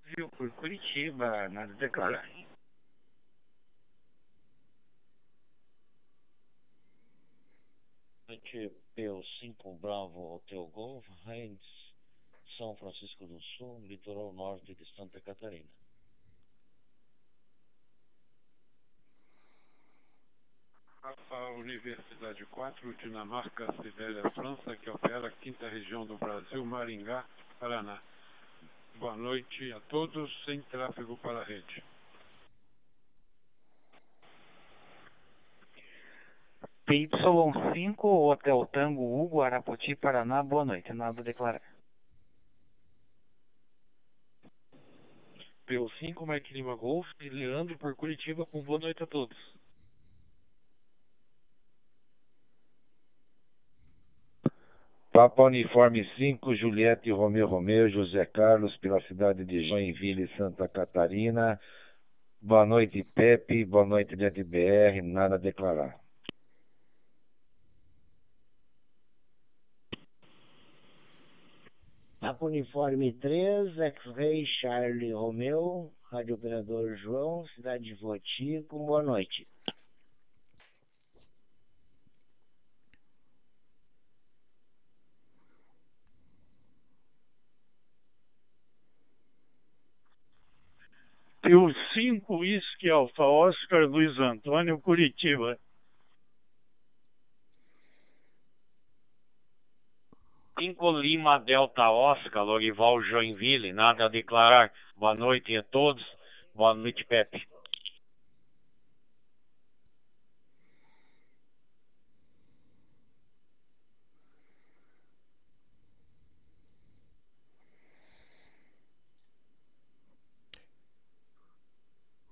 Viu 0.05 0.29
por 0.29 0.49
Curitiba, 0.53 1.47
nada 1.49 1.71
a 1.71 1.75
declarar. 1.75 2.27
Noite 8.27 8.71
PO5 8.97 9.79
Bravo 9.79 10.37
Hotel 10.37 10.65
Golf, 10.69 11.05
Heinz, 11.27 11.61
São 12.57 12.75
Francisco 12.77 13.27
do 13.27 13.39
Sul, 13.39 13.79
litoral 13.85 14.33
norte 14.33 14.73
de 14.73 14.85
Santa 14.95 15.21
Catarina. 15.21 15.78
A 21.01 21.51
Universidade 21.51 22.45
4, 22.47 22.93
Dinamarca, 22.95 23.73
Sibéria, 23.81 24.29
França, 24.31 24.75
que 24.75 24.89
opera 24.89 25.27
a 25.27 25.31
quinta 25.31 25.69
região 25.69 26.05
do 26.05 26.17
Brasil, 26.17 26.65
Maringá, 26.65 27.23
Paraná. 27.57 28.01
Boa 28.95 29.15
noite 29.15 29.71
a 29.71 29.79
todos, 29.79 30.29
sem 30.43 30.61
tráfego 30.63 31.15
para 31.17 31.39
a 31.39 31.43
rede. 31.45 31.81
PY5, 36.85 37.95
Hotel 38.03 38.65
Tango 38.65 39.21
Hugo, 39.21 39.41
Arapoti, 39.41 39.95
Paraná, 39.95 40.43
boa 40.43 40.65
noite, 40.65 40.91
nada 40.91 41.21
a 41.21 41.23
declarar. 41.23 41.61
PO5, 45.65 46.27
Mike 46.27 46.53
Lima 46.53 46.75
Golf, 46.75 47.07
Leandro 47.21 47.77
por 47.77 47.95
Curitiba, 47.95 48.45
com 48.47 48.61
boa 48.61 48.79
noite 48.79 49.01
a 49.01 49.07
todos. 49.07 49.37
Papa 55.19 55.43
Uniforme 55.43 56.05
5, 56.15 56.55
Juliette 56.55 57.11
Romeu 57.11 57.45
Romeu, 57.45 57.89
José 57.89 58.25
Carlos, 58.25 58.73
pela 58.77 59.01
cidade 59.01 59.43
de 59.43 59.67
Joinville, 59.67 60.29
Santa 60.37 60.65
Catarina. 60.65 61.59
Boa 62.41 62.65
noite, 62.65 63.03
Pepe. 63.03 63.65
Boa 63.65 63.85
noite, 63.85 64.15
DBR. 64.15 65.01
Nada 65.01 65.35
a 65.35 65.37
declarar. 65.37 65.99
Papa 72.21 72.45
Uniforme 72.45 73.11
3, 73.11 73.77
X-Ray 73.77 74.45
Charlie 74.61 75.11
Romeu, 75.11 75.91
Rádio 76.09 76.35
Operador 76.35 76.95
João, 76.95 77.45
Cidade 77.55 77.83
de 77.83 77.95
Voti, 77.95 78.65
com 78.69 78.85
boa 78.85 79.03
noite. 79.03 79.45
Pio 91.49 91.73
5 91.95 92.37
Whisky 92.37 92.91
Alfa 92.91 93.23
Oscar 93.23 93.87
Luiz 93.87 94.15
Antônio 94.19 94.77
Curitiba. 94.77 95.57
Cinco 100.59 100.91
Lima 100.91 101.39
Delta 101.39 101.89
Oscar, 101.89 102.43
Lorival 102.43 103.01
Joinville, 103.01 103.73
nada 103.73 104.05
a 104.05 104.09
declarar. 104.09 104.71
Boa 104.95 105.15
noite 105.15 105.57
a 105.57 105.63
todos. 105.63 106.05
Boa 106.53 106.75
noite, 106.75 107.03
Pepe. 107.05 107.43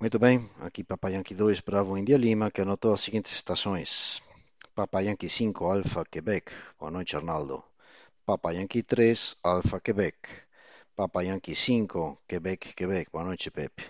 Muito 0.08 0.20
bem, 0.20 0.50
aqui 0.62 0.86
Papa 0.86 1.10
Yankee 1.10 1.36
2 1.36 1.60
Bravo 1.60 1.98
India 1.98 2.16
Lima, 2.16 2.50
que 2.50 2.62
anotou 2.62 2.94
as 2.94 3.02
seguintes 3.02 3.34
estações. 3.34 4.22
Papa 4.74 5.02
Yankee 5.02 5.28
5 5.28 5.66
Alfa 5.66 6.06
Quebec, 6.06 6.50
boa 6.80 6.90
noite 6.90 7.18
Arnaldo. 7.18 7.62
Papa 8.26 8.54
Yankee 8.54 8.84
3 8.84 9.36
Alfa 9.44 9.82
Quebec. 9.82 10.16
Papa 10.96 11.26
Yankee 11.26 11.54
5 11.54 12.20
Quebec, 12.26 12.74
Quebec, 12.74 13.12
boa 13.12 13.26
noite 13.26 13.52
Pepe. 13.52 13.84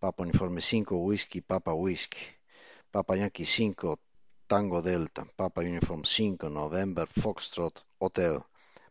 Papa 0.00 0.22
Uniforme 0.22 0.62
5 0.62 0.96
Whisky, 0.96 1.42
Papa 1.42 1.74
Whisky. 1.74 2.28
Papa 2.90 3.14
Yankee 3.18 3.44
5 3.44 3.98
Tango 4.48 4.80
Delta. 4.80 5.26
Papa 5.36 5.60
Uniform 5.60 6.02
5 6.02 6.48
November 6.48 7.06
Foxtrot 7.06 7.84
Hotel. 8.00 8.42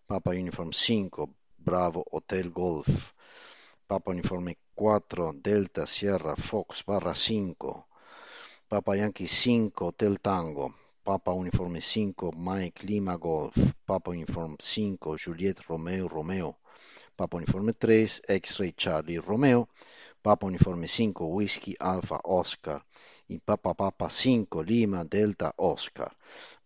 Papa 0.05 0.29
Uniform 0.29 0.71
5 0.71 1.27
Bravo 1.57 2.05
Hotel 2.11 2.51
Golf. 2.51 3.15
Papa 3.87 4.11
Uniforme 4.11 4.55
4 4.81 5.33
Delta 5.35 5.85
Sierra 5.85 6.35
Fox 6.35 6.83
barra 6.83 7.13
5. 7.13 7.85
Papa 8.67 8.95
Yankee 8.95 9.27
5 9.27 9.73
Hotel 9.79 10.19
Tango. 10.19 10.73
Papa 11.03 11.31
Uniforme 11.33 11.79
5 11.79 12.31
Mike 12.35 12.83
Lima 12.87 13.15
Golf. 13.15 13.55
Papa 13.85 14.09
Uniforme 14.09 14.55
5 14.57 15.15
Juliet 15.23 15.59
Romeo 15.67 16.07
Romeo. 16.07 16.57
Papa 17.15 17.37
Uniforme 17.37 17.73
3 17.73 18.21
X-Ray 18.27 18.73
Charlie 18.73 19.19
Romeo. 19.19 19.67
Papa 20.21 20.45
Uniforme 20.45 20.87
5 20.87 21.25
Whisky 21.25 21.75
Alpha 21.79 22.19
Oscar. 22.23 22.85
Y 23.27 23.39
Papa 23.39 23.73
Papa 23.73 24.09
5 24.09 24.61
Lima 24.63 25.05
Delta 25.05 25.53
Oscar. 25.57 26.11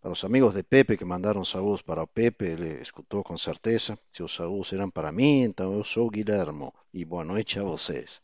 Para 0.02 0.12
os 0.12 0.24
amigos 0.24 0.54
de 0.54 0.64
Pepe 0.64 0.98
que 0.98 1.06
mandaram 1.06 1.46
saludos 1.46 1.84
para 1.84 2.08
Pepe, 2.08 2.46
ele 2.46 2.82
escutou 2.82 3.24
com 3.24 3.38
certeza. 3.38 3.98
Se 4.10 4.24
os 4.24 4.34
saludos 4.34 4.74
eram 4.74 4.90
para 4.90 5.12
mim, 5.12 5.44
então 5.44 5.74
eu 5.74 5.84
sou 5.84 6.10
Guilhermo. 6.10 6.74
E 6.94 7.06
boa 7.06 7.24
noite 7.24 7.60
a 7.60 7.64
vocês. 7.64 8.22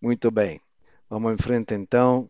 Muito 0.00 0.30
bem. 0.30 0.60
Vamos 1.08 1.32
em 1.32 1.36
frente 1.36 1.74
então. 1.74 2.28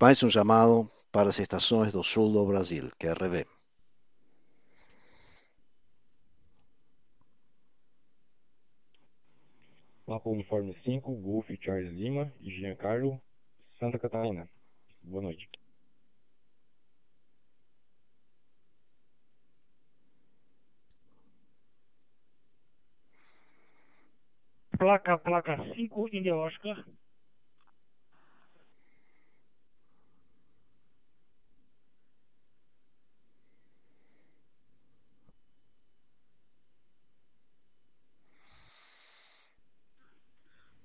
Mais 0.00 0.22
um 0.22 0.28
chamado 0.28 0.90
para 1.10 1.30
as 1.30 1.38
estações 1.38 1.92
do 1.92 2.02
sul 2.02 2.32
do 2.32 2.44
Brasil, 2.44 2.90
QRV. 2.98 3.53
Papa 10.06 10.28
Uniforme 10.28 10.74
5, 10.84 11.14
Golf 11.22 11.50
Charles 11.60 11.90
Lima 11.92 12.30
e 12.40 12.50
Giancarlo, 12.50 13.20
Santa 13.78 13.98
Catarina. 13.98 14.48
Boa 15.00 15.22
noite. 15.22 15.48
Placa, 24.76 25.16
placa 25.16 25.56
5, 25.74 26.10
India 26.12 26.36
Oscar. 26.36 26.84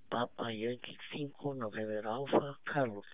Papa 0.10 0.52
Yankee 0.52 0.98
5, 1.12 1.54
November 1.54 2.06
Alpha, 2.08 2.58
Carlos. 2.66 3.06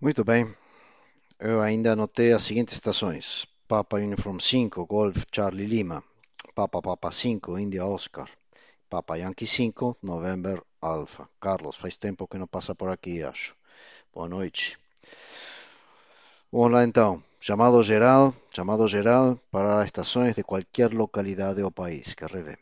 Muito 0.00 0.24
bem. 0.24 0.54
Eu 1.38 1.60
ainda 1.60 1.92
anotei 1.92 2.32
as 2.32 2.42
seguintes 2.44 2.74
estações: 2.74 3.46
Papa 3.66 3.96
Uniform 3.96 4.38
5, 4.40 4.84
Golf 4.84 5.24
Charlie 5.32 5.66
Lima, 5.66 6.04
Papa 6.54 6.82
Papa 6.82 7.10
5, 7.10 7.58
India 7.58 7.86
Oscar, 7.86 8.28
Papa 8.90 9.16
Yankee 9.16 9.46
5, 9.46 9.96
November 10.02 10.62
Alpha. 10.82 11.26
Carlos, 11.40 11.74
faz 11.76 11.96
tempo 11.96 12.28
que 12.28 12.36
não 12.36 12.46
passa 12.46 12.74
por 12.74 12.90
aqui, 12.90 13.22
acho. 13.22 13.56
Boa 14.12 14.28
noite. 14.28 14.78
Vamos 16.52 16.72
lá 16.72 16.84
então. 16.84 17.22
Chamado 17.40 17.82
geral, 17.82 18.34
chamado 18.54 18.86
geral 18.86 19.38
para 19.50 19.84
estações 19.84 20.36
de 20.36 20.44
qualquer 20.44 20.92
localidade 20.92 21.62
ou 21.62 21.70
país. 21.70 22.14
Que 22.14 22.26
revê. 22.26 22.58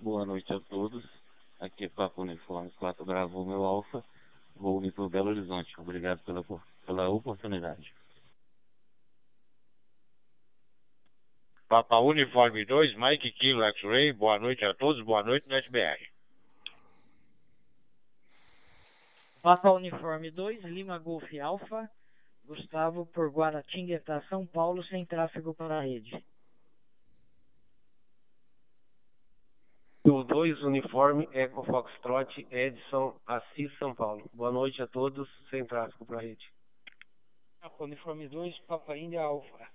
Boa 0.00 0.24
noite 0.24 0.50
a 0.50 0.60
todos. 0.60 1.04
Aqui 1.60 1.84
é 1.84 1.88
Papo 1.90 2.22
Uniforme 2.22 2.70
4 2.78 3.04
Bravo 3.04 3.44
meu 3.44 3.64
Alfa. 3.64 4.02
Vou 4.56 4.78
unir 4.78 4.92
para 4.92 5.08
Belo 5.08 5.30
Horizonte. 5.30 5.78
Obrigado 5.80 6.22
pela, 6.24 6.44
pela 6.86 7.08
oportunidade. 7.08 7.92
Papa 11.68 11.98
Uniforme 11.98 12.64
2, 12.64 12.96
Mike 12.96 13.32
Kilo 13.32 13.62
X-Ray. 13.64 14.12
Boa 14.12 14.38
noite 14.38 14.64
a 14.64 14.74
todos. 14.74 15.04
Boa 15.04 15.22
noite 15.22 15.48
no 15.48 15.56
SBR. 15.56 15.98
Papa 19.42 19.70
Uniforme 19.72 20.30
2, 20.30 20.62
Lima 20.64 20.98
Golf 20.98 21.24
Alfa. 21.40 21.90
Gustavo 22.46 23.06
por 23.06 23.30
Guaratinguetá, 23.30 24.22
São 24.28 24.46
Paulo, 24.46 24.84
sem 24.84 25.04
tráfego 25.06 25.54
para 25.54 25.78
a 25.78 25.80
rede. 25.80 26.22
O 30.06 30.22
2, 30.22 30.62
uniforme 30.62 31.26
Eco 31.32 31.64
Foxtrot, 31.64 32.46
Edson, 32.50 33.18
Assis, 33.26 33.72
São 33.78 33.94
Paulo. 33.94 34.28
Boa 34.34 34.52
noite 34.52 34.82
a 34.82 34.86
todos, 34.86 35.26
sem 35.48 35.64
tráfego 35.64 36.04
para 36.04 36.18
a 36.18 36.20
rede. 36.20 36.46
Papa 37.58 37.84
Uniforme 37.84 38.28
2, 38.28 38.58
Papa 38.66 38.94
Índia 38.98 39.22
Alfa. 39.22 39.66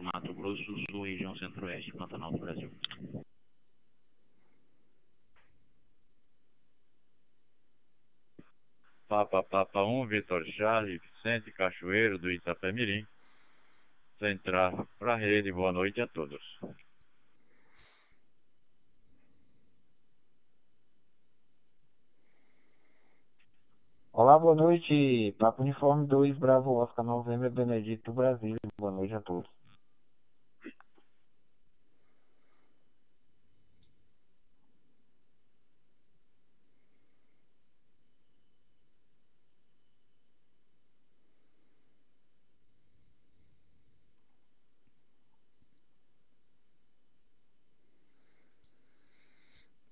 Mato 0.00 0.34
Grosso 0.34 0.64
do 0.64 0.90
Sul, 0.90 1.04
região 1.04 1.36
centro-oeste, 1.36 1.92
Pantanal 1.92 2.32
do 2.32 2.38
Brasil. 2.38 2.72
Papa 9.06 9.40
Papa 9.44 9.84
1, 9.84 10.06
Vitor 10.08 10.44
Charlie, 10.46 10.98
Vicente 10.98 11.52
Cachoeiro 11.52 12.18
do 12.18 12.28
Itapemirim. 12.28 13.06
Sem 14.18 14.36
tráfego 14.38 14.88
para 14.98 15.14
a 15.14 15.16
rede, 15.16 15.52
boa 15.52 15.70
noite 15.70 16.00
a 16.00 16.08
todos. 16.08 16.42
Olá, 24.32 24.38
boa 24.38 24.54
noite. 24.54 25.34
Papo 25.38 25.60
Uniforme 25.60 26.06
2, 26.06 26.38
Bravo 26.38 26.72
Oscar 26.76 27.04
Novembro, 27.04 27.50
Benedito 27.50 28.10
Brasil. 28.14 28.56
Boa 28.78 28.90
noite 28.90 29.12
a 29.12 29.20
todos. 29.20 29.46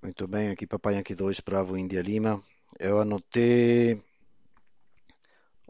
Muito 0.02 0.26
bem, 0.26 0.48
aqui 0.50 0.66
Papai 0.66 0.94
Yankee 0.94 1.14
2, 1.14 1.40
Bravo 1.40 1.76
India 1.76 2.00
Lima. 2.00 2.42
Eu 2.78 3.00
anotei. 3.00 4.02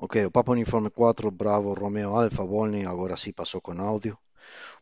Ok, 0.02 0.30
Papa 0.30 0.52
Uniforme 0.52 0.88
4, 0.88 1.30
Bravo 1.30 1.74
Romeo 1.74 2.16
Alfa, 2.16 2.42
Volney, 2.42 2.86
agora 2.86 3.18
sim 3.18 3.32
passou 3.32 3.60
com 3.60 3.78
áudio. 3.78 4.18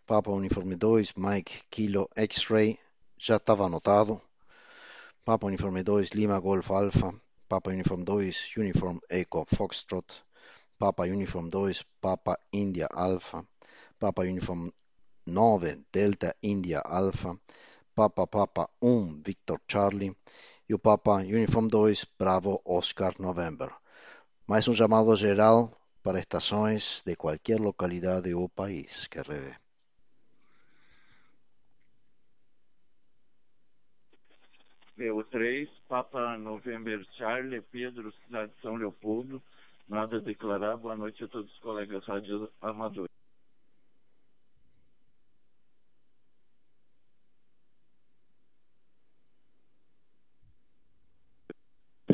Papa 0.07 0.31
Uniforme 0.31 0.77
2, 0.77 1.15
Mike 1.17 1.65
Kilo 1.69 2.09
X-Ray, 2.15 2.79
já 3.19 3.35
estava 3.35 3.67
anotado. 3.67 4.23
Papa 5.25 5.49
Uniforme 5.49 5.83
2, 5.83 6.11
Lima 6.11 6.39
Golf 6.39 6.71
Alpha. 6.71 7.13
Papa 7.49 7.71
Uniforme 7.71 8.05
2, 8.05 8.59
Uniform 8.59 9.01
Echo 9.11 9.45
Foxtrot. 9.45 10.23
Papa 10.79 11.03
Uniforme 11.03 11.51
2, 11.51 11.85
Papa 12.01 12.39
India 12.53 12.87
Alpha. 12.89 13.45
Papa 13.99 14.23
Uniforme 14.23 14.73
9, 15.27 15.85
Delta 15.93 16.37
India 16.43 16.79
Alpha. 16.79 17.37
Papa 17.93 18.25
Papa 18.25 18.71
1, 18.81 19.21
Victor 19.27 19.61
Charlie. 19.67 20.17
E 20.69 20.79
Papa 20.79 21.17
Uniform 21.17 21.67
2, 21.67 22.07
Bravo 22.17 22.63
Oscar 22.65 23.17
November. 23.19 23.75
Mais 24.49 24.67
um 24.67 24.73
chamado 24.73 25.15
geral 25.15 25.71
para 26.03 26.19
estações 26.19 27.03
de 27.05 27.15
qualquer 27.15 27.61
localidade 27.61 28.33
ou 28.33 28.49
país 28.49 29.07
que 29.07 29.19
revê. 29.19 29.55
PO3, 34.97 35.69
Papa 35.87 36.39
November 36.39 37.07
Charlie, 37.19 37.61
Pedro, 37.61 38.11
cidade 38.25 38.51
de 38.55 38.63
São 38.63 38.77
Leopoldo. 38.77 39.43
Nada 39.87 40.17
a 40.17 40.21
declarar. 40.21 40.79
Boa 40.79 40.97
noite 40.97 41.23
a 41.25 41.29
todos 41.29 41.53
os 41.53 41.59
colegas 41.59 42.03
rádio 42.07 42.51
amadores. 42.63 43.18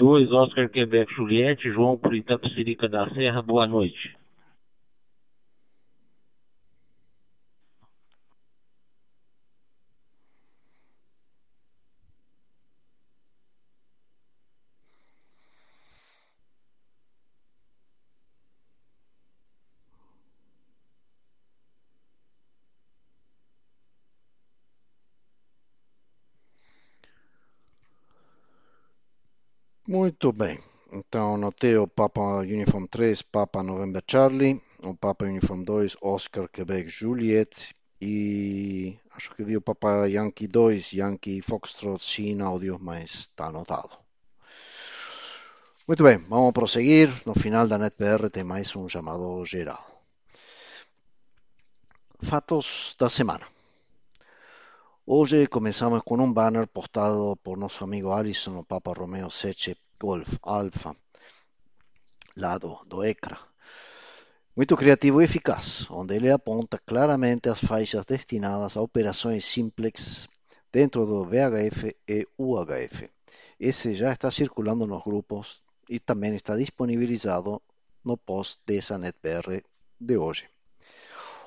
Dois, 0.04 0.30
Oscar 0.30 0.68
Quebec 0.68 1.14
Juliette, 1.14 1.70
João 1.70 1.96
por 1.96 2.14
Itapecerica 2.14 2.86
da 2.86 3.08
Serra, 3.14 3.40
boa 3.40 3.66
noite. 3.66 4.14
Muito 29.94 30.33
bem. 30.33 30.59
Então 30.90 31.37
anotei 31.37 31.76
o 31.76 31.87
Papa 31.87 32.20
Uniform 32.40 32.85
3, 32.87 33.22
Papa 33.22 33.62
November 33.62 34.02
Charlie, 34.04 34.61
o 34.83 34.92
Papa 34.92 35.24
Uniform 35.24 35.62
2, 35.62 35.96
Oscar 36.02 36.48
Quebec 36.48 36.88
Juliet 36.88 37.72
e 38.02 38.98
acho 39.14 39.33
que 39.37 39.44
vi 39.44 39.57
o 39.57 39.61
Papa 39.61 40.09
Yankee 40.09 40.48
2, 40.48 40.94
Yankee 40.94 41.40
Foxtrot 41.40 42.02
sem 42.04 42.40
áudio, 42.42 42.76
mas 42.80 43.14
está 43.14 43.46
anotado. 43.46 43.90
Muito 45.87 46.02
bem, 46.02 46.18
vamos 46.28 46.52
prosseguir. 46.52 47.09
No 47.24 47.33
final 47.33 47.68
da 47.68 47.78
NetBR 47.78 48.30
tem 48.30 48.42
mais 48.42 48.74
um 48.74 48.88
chamado 48.88 49.44
geral. 49.44 50.02
fatos 52.20 52.96
da 52.98 53.09
semana. 53.09 53.53
Hoje 55.06 55.46
começamos 55.48 56.00
com 56.02 56.16
um 56.16 56.32
banner 56.32 56.66
postado 56.66 57.36
por 57.42 57.58
nosso 57.58 57.84
amigo 57.84 58.10
Alisson 58.10 58.52
no 58.52 58.64
Papa 58.64 58.94
Romeo 58.94 59.30
7 59.30 59.76
Golf 60.00 60.38
Alpha, 60.42 60.96
lado 62.34 62.80
do 62.86 63.04
ECRA. 63.04 63.38
Muito 64.56 64.74
criativo 64.74 65.20
e 65.20 65.26
eficaz, 65.26 65.86
onde 65.90 66.14
ele 66.14 66.30
aponta 66.30 66.78
claramente 66.78 67.50
as 67.50 67.60
faixas 67.60 68.06
destinadas 68.06 68.78
a 68.78 68.80
operações 68.80 69.44
simplex 69.44 70.26
dentro 70.72 71.04
do 71.04 71.22
VHF 71.22 71.94
e 72.08 72.26
UHF. 72.38 73.10
Esse 73.60 73.94
já 73.94 74.10
está 74.10 74.30
circulando 74.30 74.86
nos 74.86 75.04
grupos 75.04 75.62
e 75.86 76.00
também 76.00 76.34
está 76.34 76.56
disponibilizado 76.56 77.60
no 78.02 78.16
post 78.16 78.58
dessa 78.64 78.96
NetBR 78.96 79.62
de 80.00 80.16
hoje. 80.16 80.48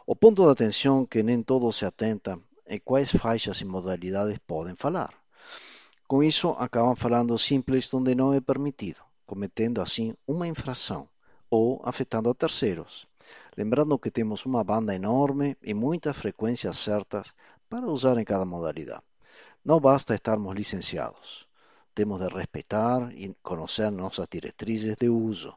O 0.06 0.16
ponto 0.16 0.46
de 0.46 0.52
atenção 0.52 1.08
que 1.08 1.24
nem 1.24 1.42
todos 1.42 1.76
se 1.76 1.86
atenta 1.86 2.40
é 2.68 2.78
quais 2.80 3.10
faixas 3.12 3.62
e 3.62 3.66
modalidades 3.66 4.38
podem 4.46 4.76
falar. 4.76 5.14
Com 6.08 6.24
isso, 6.24 6.50
acabam 6.58 6.96
falando 6.96 7.38
simples 7.38 7.94
onde 7.94 8.14
não 8.16 8.34
é 8.34 8.40
permitido, 8.40 9.02
cometendo 9.26 9.82
assim 9.82 10.14
uma 10.26 10.48
infração 10.48 11.10
ou 11.50 11.82
afetando 11.84 12.30
a 12.30 12.34
terceiros. 12.34 13.08
Lembrando 13.58 14.00
que 14.00 14.12
temos 14.12 14.46
uma 14.46 14.64
banda 14.64 14.94
enorme 14.94 15.58
e 15.62 15.74
muitas 15.74 16.16
frequências 16.16 16.78
certas 16.78 17.34
para 17.70 17.88
usar 17.88 18.18
em 18.18 18.24
cada 18.24 18.46
modalidade. 18.46 19.04
Não 19.66 19.80
basta 19.80 20.16
estarmos 20.16 20.56
licenciados. 20.56 21.48
Temos 21.94 22.20
de 22.20 22.28
respeitar 22.28 23.12
e 23.14 23.36
conhecer 23.42 23.92
nossas 23.92 24.28
diretrizes 24.30 24.96
de 24.96 25.10
uso, 25.10 25.54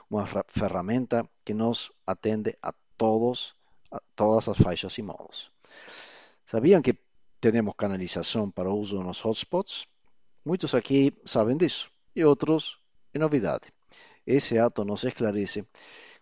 Uma 0.09 0.25
ferramenta 0.47 1.25
que 1.45 1.53
nos 1.53 1.91
atende 2.05 2.55
a 2.61 2.73
todos 2.97 3.55
todas 4.15 4.47
as 4.47 4.57
faixas 4.57 4.97
e 4.97 5.01
modos. 5.01 5.51
Sabiam 6.43 6.81
que 6.81 6.97
temos 7.39 7.73
canalização 7.75 8.49
para 8.49 8.71
uso 8.71 9.01
nos 9.01 9.23
hotspots? 9.23 9.87
Muitos 10.45 10.73
aqui 10.73 11.13
sabem 11.25 11.57
disso 11.57 11.89
e 12.15 12.23
outros 12.23 12.79
é 13.13 13.19
novidade. 13.19 13.65
Esse 14.25 14.57
ato 14.57 14.83
nos 14.85 15.03
esclarece 15.03 15.65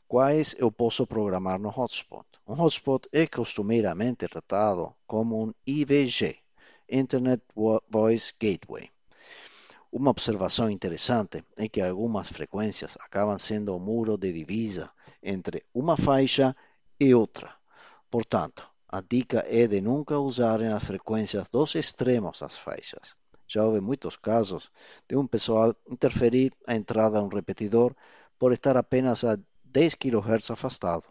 quais 0.08 0.55
eu 0.58 0.71
posso 0.71 1.05
programar 1.05 1.60
no 1.60 1.69
hotspot. 1.69 2.25
Um 2.47 2.60
hotspot 2.60 3.08
é 3.12 3.27
costumeiramente 3.27 4.27
tratado 4.27 4.95
como 5.05 5.43
um 5.43 5.53
IVG, 5.67 6.38
Internet 6.89 7.43
Voice 7.89 8.34
Gateway. 8.39 8.89
Uma 9.91 10.12
observação 10.12 10.69
interessante 10.69 11.43
é 11.58 11.67
que 11.67 11.82
algumas 11.82 12.27
frequências 12.27 12.95
acabam 12.99 13.38
sendo 13.38 13.75
o 13.75 13.79
muro 13.79 14.17
de 14.17 14.32
divisa 14.32 14.89
entre 15.21 15.65
uma 15.73 15.97
faixa 15.97 16.55
e 16.99 17.13
outra. 17.13 17.58
Portanto, 18.09 18.67
a 18.87 19.01
dica 19.01 19.45
é 19.47 19.67
de 19.67 19.81
nunca 19.81 20.17
usarem 20.17 20.69
as 20.69 20.83
frequências 20.83 21.47
dos 21.49 21.75
extremos 21.75 22.39
das 22.39 22.57
faixas. 22.57 23.15
Já 23.47 23.63
houve 23.63 23.79
muitos 23.79 24.17
casos 24.17 24.71
de 25.07 25.15
um 25.15 25.27
pessoal 25.27 25.75
interferir 25.87 26.51
a 26.67 26.75
entrada 26.75 27.19
a 27.19 27.21
um 27.21 27.27
repetidor 27.27 27.95
por 28.37 28.53
estar 28.53 28.77
apenas 28.77 29.23
a 29.23 29.37
10 29.63 29.95
kHz 29.95 30.51
afastado. 30.51 31.05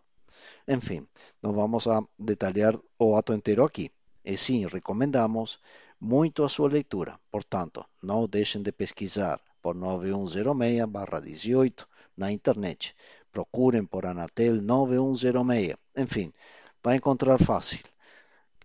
Enfim, 0.66 1.06
não 1.42 1.52
vamos 1.52 1.86
a 1.86 2.02
detalhar 2.18 2.78
o 2.98 3.16
ato 3.16 3.32
inteiro 3.32 3.64
aqui. 3.64 3.90
E 4.24 4.36
sim, 4.36 4.66
recomendamos 4.66 5.60
muito 6.00 6.44
a 6.44 6.48
sua 6.48 6.68
leitura. 6.68 7.18
Portanto, 7.30 7.84
não 8.02 8.26
deixem 8.26 8.62
de 8.62 8.72
pesquisar 8.72 9.40
por 9.62 9.76
9106-18 9.76 11.86
na 12.16 12.32
internet. 12.32 12.96
Procurem 13.32 13.84
por 13.84 14.06
Anatel 14.06 14.62
9106. 14.62 15.76
Enfim, 15.96 16.32
vai 16.82 16.96
encontrar 16.96 17.38
fácil. 17.38 17.80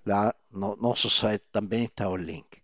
Lá 0.06 0.36
no 0.52 0.76
nosso 0.76 1.10
site 1.10 1.46
também 1.52 1.86
está 1.86 2.10
o 2.10 2.18
link. 2.18 2.64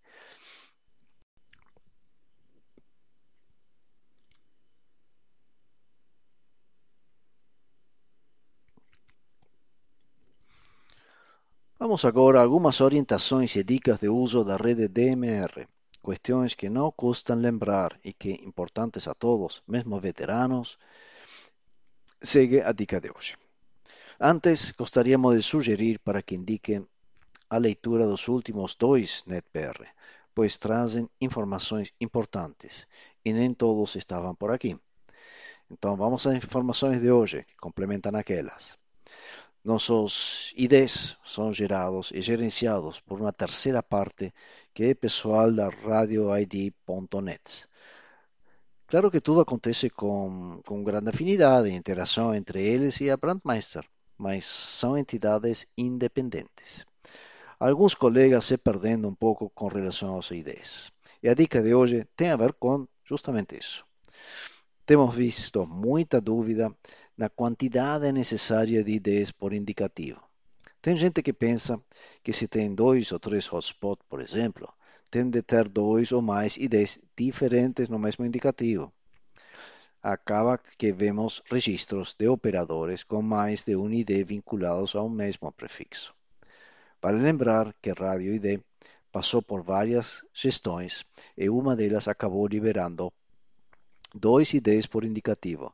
Vamos 11.81 12.03
agora 12.03 12.39
a 12.39 12.43
algumas 12.43 12.81
orientações 12.81 13.55
e 13.55 13.63
dicas 13.63 14.01
de 14.01 14.09
uso 14.09 14.43
da 14.43 14.57
rede 14.57 14.89
DMR, 14.89 15.65
questões 16.03 16.53
que 16.53 16.69
não 16.69 16.91
custam 16.91 17.37
lembrar 17.37 17.97
e 18.03 18.11
que, 18.11 18.31
importantes 18.49 19.07
a 19.07 19.13
todos, 19.13 19.63
mesmo 19.65 19.97
veteranos, 19.97 20.77
segue 22.21 22.61
a 22.61 22.73
dica 22.73 22.99
de 22.99 23.09
hoje. 23.09 23.48
Antes, 24.21 24.71
gostaríamos 24.71 25.33
de 25.33 25.41
sugerir 25.41 25.97
para 25.99 26.21
que 26.21 26.35
indiquem 26.35 26.85
a 27.49 27.57
leitura 27.57 28.05
dos 28.05 28.27
últimos 28.27 28.75
dois 28.75 29.23
NetBR, 29.25 29.87
pois 30.35 30.57
trazem 30.57 31.09
informações 31.21 31.93
importantes 32.01 32.85
e 33.23 33.31
nem 33.31 33.53
todos 33.53 33.95
estavam 33.95 34.35
por 34.35 34.51
aqui. 34.51 34.77
Então 35.71 35.95
vamos 35.95 36.27
às 36.27 36.35
informações 36.35 36.99
de 36.99 37.09
hoje, 37.09 37.45
que 37.45 37.55
complementam 37.55 38.13
aquelas. 38.13 38.77
Nossos 39.63 40.53
IDs 40.57 41.15
são 41.23 41.53
gerados 41.53 42.11
e 42.13 42.21
gerenciados 42.21 42.99
por 42.99 43.21
uma 43.21 43.31
terceira 43.31 43.81
parte 43.81 44.33
que 44.73 44.83
é 44.83 44.93
pessoal 44.93 45.49
da 45.49 45.69
radioid.net. 45.69 47.41
Claro 48.85 49.09
que 49.09 49.21
tudo 49.21 49.39
acontece 49.39 49.89
com, 49.89 50.59
com 50.65 50.83
grande 50.83 51.09
afinidade 51.09 51.69
e 51.69 51.73
interação 51.73 52.35
entre 52.35 52.61
eles 52.61 52.99
e 52.99 53.09
a 53.09 53.15
Brandmeister, 53.15 53.87
mas 54.19 54.45
são 54.45 54.97
entidades 54.97 55.65
independentes. 55.77 56.85
Alguns 57.57 57.95
colegas 57.95 58.45
se 58.45 58.57
perdendo 58.57 59.07
um 59.07 59.15
pouco 59.15 59.49
com 59.49 59.67
relação 59.67 60.13
aos 60.13 60.29
IDs. 60.29 60.91
E 61.23 61.29
a 61.29 61.33
dica 61.33 61.61
de 61.61 61.73
hoje 61.73 62.05
tem 62.15 62.29
a 62.29 62.37
ver 62.37 62.53
com 62.53 62.85
justamente 63.05 63.57
isso. 63.57 63.85
Temos 64.85 65.15
visto 65.15 65.65
muita 65.65 66.19
dúvida 66.19 66.73
na 67.17 67.29
quantidade 67.29 68.11
necessária 68.11 68.83
de 68.83 68.91
IDs 68.91 69.31
por 69.31 69.53
indicativo. 69.53 70.21
Tem 70.81 70.97
gente 70.97 71.21
que 71.21 71.33
pensa 71.33 71.81
que 72.23 72.33
se 72.33 72.47
tem 72.47 72.73
dois 72.75 73.11
ou 73.11 73.19
três 73.19 73.51
hotspots, 73.51 74.05
por 74.09 74.21
exemplo, 74.21 74.67
tem 75.09 75.29
de 75.29 75.41
ter 75.41 75.67
dois 75.67 76.11
ou 76.11 76.21
mais 76.21 76.57
IDs 76.57 76.99
diferentes 77.15 77.89
no 77.89 77.99
mesmo 77.99 78.25
indicativo 78.25 78.91
acaba 80.01 80.57
que 80.77 80.91
vemos 80.91 81.41
registros 81.49 82.15
de 82.17 82.27
operadores 82.27 83.03
com 83.03 83.21
mais 83.21 83.63
de 83.63 83.75
um 83.75 83.91
ID 83.91 84.25
vinculados 84.25 84.95
a 84.95 85.03
um 85.03 85.09
mesmo 85.09 85.51
prefixo. 85.51 86.13
Vale 87.01 87.21
lembrar 87.21 87.73
que 87.81 87.91
Radio 87.91 88.33
ID 88.33 88.61
passou 89.11 89.41
por 89.41 89.61
várias 89.61 90.23
gestões 90.33 91.05
e 91.37 91.49
uma 91.49 91.75
delas 91.75 92.07
acabou 92.07 92.47
liberando 92.47 93.11
dois 94.13 94.53
IDs 94.53 94.85
por 94.87 95.03
indicativo, 95.03 95.73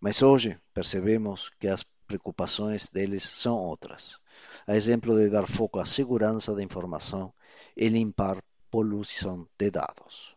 mas 0.00 0.22
hoje 0.22 0.58
percebemos 0.72 1.50
que 1.58 1.68
as 1.68 1.84
preocupações 2.06 2.88
deles 2.88 3.22
são 3.22 3.56
outras. 3.56 4.18
A 4.66 4.76
exemplo 4.76 5.16
de 5.16 5.30
dar 5.30 5.46
foco 5.46 5.78
à 5.78 5.86
segurança 5.86 6.54
da 6.54 6.62
informação 6.62 7.32
e 7.76 7.88
limpar 7.88 8.42
poluição 8.70 9.46
de 9.58 9.70
dados. 9.70 10.33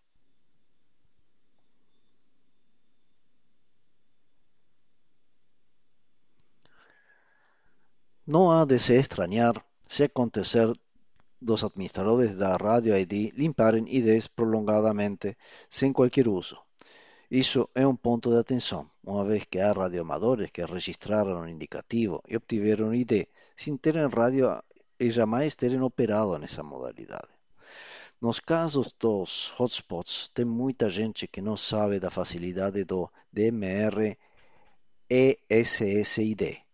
Não 8.33 8.51
há 8.51 8.65
de 8.65 8.77
se 8.77 8.93
extrañar 8.99 9.55
se 9.87 10.03
acontecer 10.03 10.67
dos 11.39 11.63
administradores 11.63 12.35
da 12.35 12.57
Radio 12.57 12.93
ID 12.97 13.31
limparem 13.41 13.85
IDs 13.87 14.27
prolongadamente 14.27 15.37
sem 15.69 15.93
qualquer 15.93 16.27
uso. 16.27 16.57
Isso 17.31 17.69
é 17.73 17.87
um 17.87 17.95
ponto 17.95 18.29
de 18.29 18.37
atenção, 18.37 18.91
uma 19.01 19.23
vez 19.23 19.45
que 19.49 19.59
há 19.59 19.71
radioamadores 19.71 20.51
que 20.51 20.65
registraram 20.65 21.39
o 21.39 21.47
indicativo 21.47 22.21
e 22.27 22.35
obtiveram 22.35 22.93
ID 22.93 23.27
sem 23.55 23.77
terem 23.77 24.09
rádio 24.09 24.61
e 24.99 25.09
jamais 25.09 25.55
terem 25.55 25.81
operado 25.81 26.37
nessa 26.37 26.61
modalidade. 26.61 27.31
Nos 28.19 28.41
casos 28.41 28.93
dos 28.99 29.53
hotspots, 29.57 30.29
tem 30.33 30.43
muita 30.43 30.89
gente 30.89 31.27
que 31.27 31.39
não 31.39 31.55
sabe 31.55 31.97
da 31.97 32.11
facilidade 32.11 32.83
do 32.83 33.09
DMR 33.31 34.17
ESSID, 35.09 36.66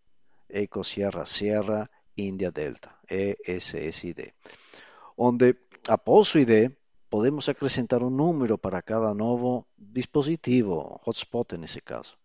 Eco 0.53 0.83
Sierra 0.83 1.25
Sierra 1.25 1.89
India 2.15 2.51
Delta, 2.51 2.91
ESSID, 3.09 4.33
onde 5.17 5.55
após 5.87 6.33
o 6.35 6.39
ID 6.39 6.71
podemos 7.09 7.49
acrescentar 7.49 8.01
um 8.03 8.09
número 8.09 8.57
para 8.57 8.81
cada 8.81 9.13
novo 9.13 9.65
dispositivo, 9.77 10.99
hotspot 11.05 11.57
nesse 11.57 11.81
caso. 11.81 12.15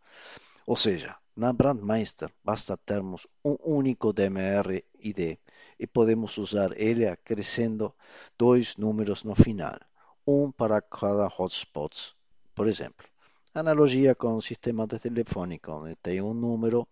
Ou 0.67 0.77
seja, 0.77 1.17
na 1.35 1.53
Brandmeister 1.53 2.31
basta 2.45 2.77
termos 2.77 3.27
um 3.45 3.57
único 3.65 4.13
DMR 4.13 4.85
ID 5.01 5.39
e 5.79 5.87
podemos 5.87 6.37
usar 6.37 6.71
ele 6.77 7.07
acrescendo 7.07 7.95
dois 8.37 8.77
números 8.77 9.25
no 9.25 9.35
final, 9.35 9.79
um 10.27 10.51
para 10.51 10.83
cada 10.83 11.27
hotspot, 11.27 12.15
por 12.55 12.67
exemplo. 12.69 13.07
Analogia 13.55 14.15
com 14.15 14.35
o 14.35 14.43
sistema 14.43 14.87
de 14.87 14.99
telefônica, 14.99 15.73
onde 15.73 15.97
tem 15.97 16.21
um 16.21 16.35
número 16.35 16.87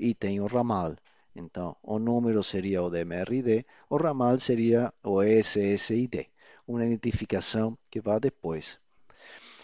e 0.00 0.14
tem 0.14 0.40
o 0.40 0.46
ramal. 0.46 0.96
Então, 1.36 1.76
o 1.82 1.98
número 1.98 2.42
seria 2.42 2.82
o 2.82 2.90
DMRD, 2.90 3.64
o 3.88 3.96
ramal 3.96 4.38
seria 4.38 4.92
o 5.04 5.22
SSID, 5.22 6.28
uma 6.66 6.84
identificação 6.84 7.78
que 7.90 8.00
vai 8.00 8.18
depois. 8.18 8.80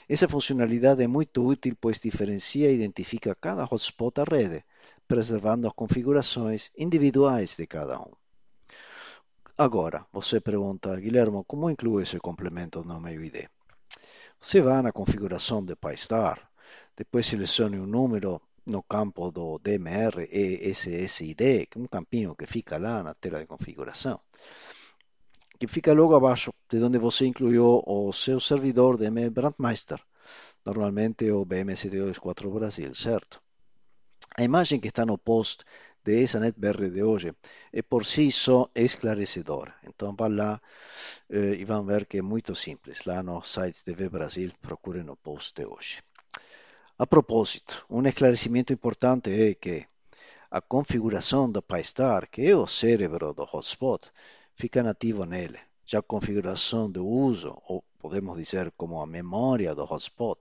Essa 0.09 0.28
funcionalidade 0.28 1.03
é 1.03 1.09
muito 1.09 1.45
útil, 1.45 1.76
pois 1.80 1.99
diferencia 1.99 2.70
e 2.70 2.74
identifica 2.76 3.34
cada 3.34 3.64
hotspot 3.64 4.14
da 4.14 4.24
rede, 4.24 4.62
preservando 5.09 5.66
as 5.66 5.72
configurações 5.72 6.70
individuais 6.76 7.57
de 7.57 7.66
cada 7.66 7.99
um. 7.99 8.12
Agora, 9.59 10.07
você 10.12 10.41
pergunta, 10.41 10.95
Guilherme, 11.01 11.43
como 11.47 11.70
inclui 11.70 12.03
esse 12.03 12.18
complemento 12.20 12.84
no 12.84 13.01
meu 13.01 13.24
ID? 13.24 13.49
Você 14.41 14.61
vai 14.61 14.82
na 14.82 14.93
configuração 14.93 15.64
de 15.64 15.74
PyStar, 15.74 16.39
depois 16.95 17.26
selecione 17.26 17.80
um 17.80 17.87
número 17.87 18.41
no 18.66 18.82
campo 18.82 19.30
do 19.30 19.58
DMR 19.58 20.28
ESSID, 20.30 21.66
que 21.68 21.78
é 21.78 21.80
um 21.80 21.86
campinho 21.86 22.34
que 22.34 22.46
fica 22.46 22.78
lá 22.78 23.02
na 23.02 23.14
tela 23.14 23.38
de 23.38 23.46
configuração, 23.46 24.20
que 25.58 25.66
fica 25.66 25.92
logo 25.92 26.14
abaixo 26.16 26.52
de 26.68 26.82
onde 26.82 26.98
você 26.98 27.26
incluiu 27.26 27.82
o 27.86 28.12
seu 28.12 28.38
servidor 28.40 28.96
DM 28.96 29.30
Brandmeister, 29.30 30.00
normalmente 30.64 31.30
o 31.30 31.46
BM724 31.46 32.52
Brasil, 32.52 32.94
certo? 32.94 33.40
A 34.36 34.42
imagem 34.42 34.80
que 34.80 34.88
está 34.88 35.06
no 35.06 35.16
post 35.16 35.64
de 36.04 36.22
essa 36.22 36.38
NetBR 36.38 36.90
de 36.90 37.02
hoje 37.02 37.34
é 37.72 37.82
por 37.82 38.04
si 38.04 38.30
só 38.30 38.68
esclarecedora. 38.74 39.74
Então 39.88 40.14
vá 40.14 40.28
lá 40.28 40.60
eh, 41.30 41.54
e 41.60 41.64
vão 41.64 41.84
ver 41.84 42.06
que 42.06 42.18
é 42.18 42.22
muito 42.22 42.54
simples. 42.54 43.04
Lá 43.04 43.22
no 43.22 43.42
site 43.42 43.84
TV 43.84 44.08
Brasil, 44.08 44.52
procure 44.60 45.02
no 45.02 45.16
post 45.16 45.54
de 45.54 45.66
hoje. 45.66 46.02
A 46.99 47.07
propósito, 47.07 47.84
um 47.90 48.03
esclarecimento 48.07 48.72
importante 48.72 49.28
é 49.30 49.55
que 49.55 49.86
a 50.51 50.62
configuração 50.62 51.44
do 51.53 51.61
PyStar, 51.61 52.26
que 52.26 52.40
é 52.47 52.57
o 52.57 52.66
cérebro 52.66 53.34
do 53.34 53.42
hotspot, 53.42 54.11
fica 54.55 54.82
nativo 54.82 55.26
nele. 55.26 55.59
Já 55.84 55.99
a 55.99 56.03
configuração 56.03 56.90
do 56.90 57.07
uso, 57.07 57.55
ou 57.68 57.84
podemos 57.99 58.38
dizer 58.38 58.72
como 58.78 59.03
a 59.03 59.07
memória 59.07 59.74
do 59.74 59.84
hotspot, 59.84 60.38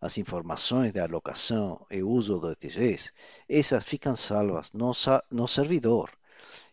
as 0.00 0.16
informações 0.16 0.94
de 0.94 1.00
alocação 1.00 1.84
e 1.90 2.02
uso 2.02 2.38
do 2.38 2.52
ETGs, 2.52 3.12
essas 3.46 3.84
ficam 3.84 4.16
salvas 4.16 4.72
no, 4.72 4.92
no 5.30 5.46
servidor 5.46 6.10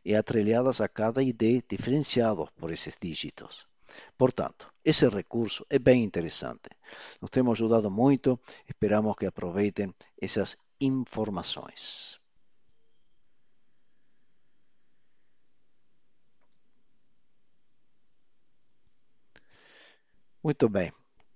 e 0.06 0.16
atrelhadas 0.16 0.80
a 0.80 0.88
cada 0.88 1.22
ID 1.22 1.62
diferenciado 1.68 2.48
por 2.56 2.72
esses 2.72 2.96
dígitos. 3.02 3.68
Portanto, 4.18 4.72
esse 4.84 5.08
recurso 5.10 5.66
é 5.70 5.80
bem 5.80 6.04
interessante. 6.04 6.70
Nos 7.22 7.30
temos 7.32 7.54
ajudado 7.58 7.90
muito, 7.92 8.40
esperamos 8.68 9.16
que 9.16 9.26
aproveitem 9.26 9.94
essas 10.22 10.58
informações. 10.80 12.20
Muito 20.44 20.70
bem, 20.70 20.94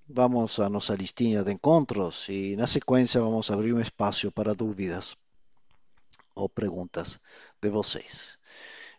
vamos 0.08 0.60
à 0.60 0.70
nossa 0.70 0.94
listinha 0.96 1.44
de 1.44 1.52
encontros 1.52 2.28
e 2.30 2.56
na 2.56 2.68
sequência 2.68 3.20
vamos 3.20 3.50
abrir 3.50 3.74
um 3.74 3.82
espaço 3.82 4.32
para 4.32 4.54
dúvidas 4.54 5.18
ou 6.36 6.48
perguntas 6.48 7.20
de 7.62 7.70
vocês. 7.70 8.39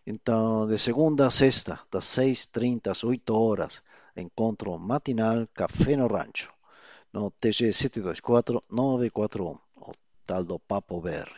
Então, 0.07 0.67
de 0.67 0.79
segunda 0.79 1.27
a 1.27 1.31
sexta, 1.31 1.79
das 1.91 2.07
6h30 2.07 2.91
às 2.91 3.05
8 3.05 3.35
horas, 3.35 3.83
encontro 4.17 4.79
matinal 4.79 5.47
Café 5.55 5.95
no 5.95 6.07
Rancho, 6.07 6.51
no 7.13 7.31
TG 7.31 7.69
724-941, 7.71 9.59
o 9.77 9.93
tal 10.27 10.45
do 10.45 10.59
Papo 10.59 11.03
BR. 11.03 11.31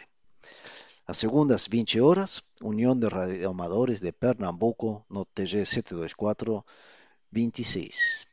Às 1.06 1.18
segundas, 1.18 1.66
20 1.66 2.00
horas, 2.00 2.42
União 2.62 2.96
de 2.96 3.08
Radioamadores 3.08 4.00
de 4.00 4.12
Pernambuco, 4.12 5.04
no 5.10 5.24
TG 5.24 5.64
724-26. 5.64 8.24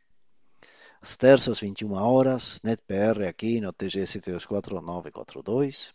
Às 1.01 1.17
terças, 1.17 1.59
21 1.59 1.93
horas, 1.93 2.61
NetPR 2.63 3.27
aqui 3.27 3.59
no 3.59 3.73
TG 3.73 4.03
724-942 4.03 5.91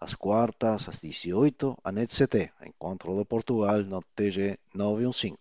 às 0.00 0.14
quartas, 0.14 0.88
às 0.88 1.00
18, 1.00 1.76
a 1.82 1.90
NetCT, 1.90 2.52
Encontro 2.66 3.16
de 3.16 3.24
Portugal, 3.24 3.82
no 3.82 4.00
TG 4.14 4.58
915. 4.74 5.36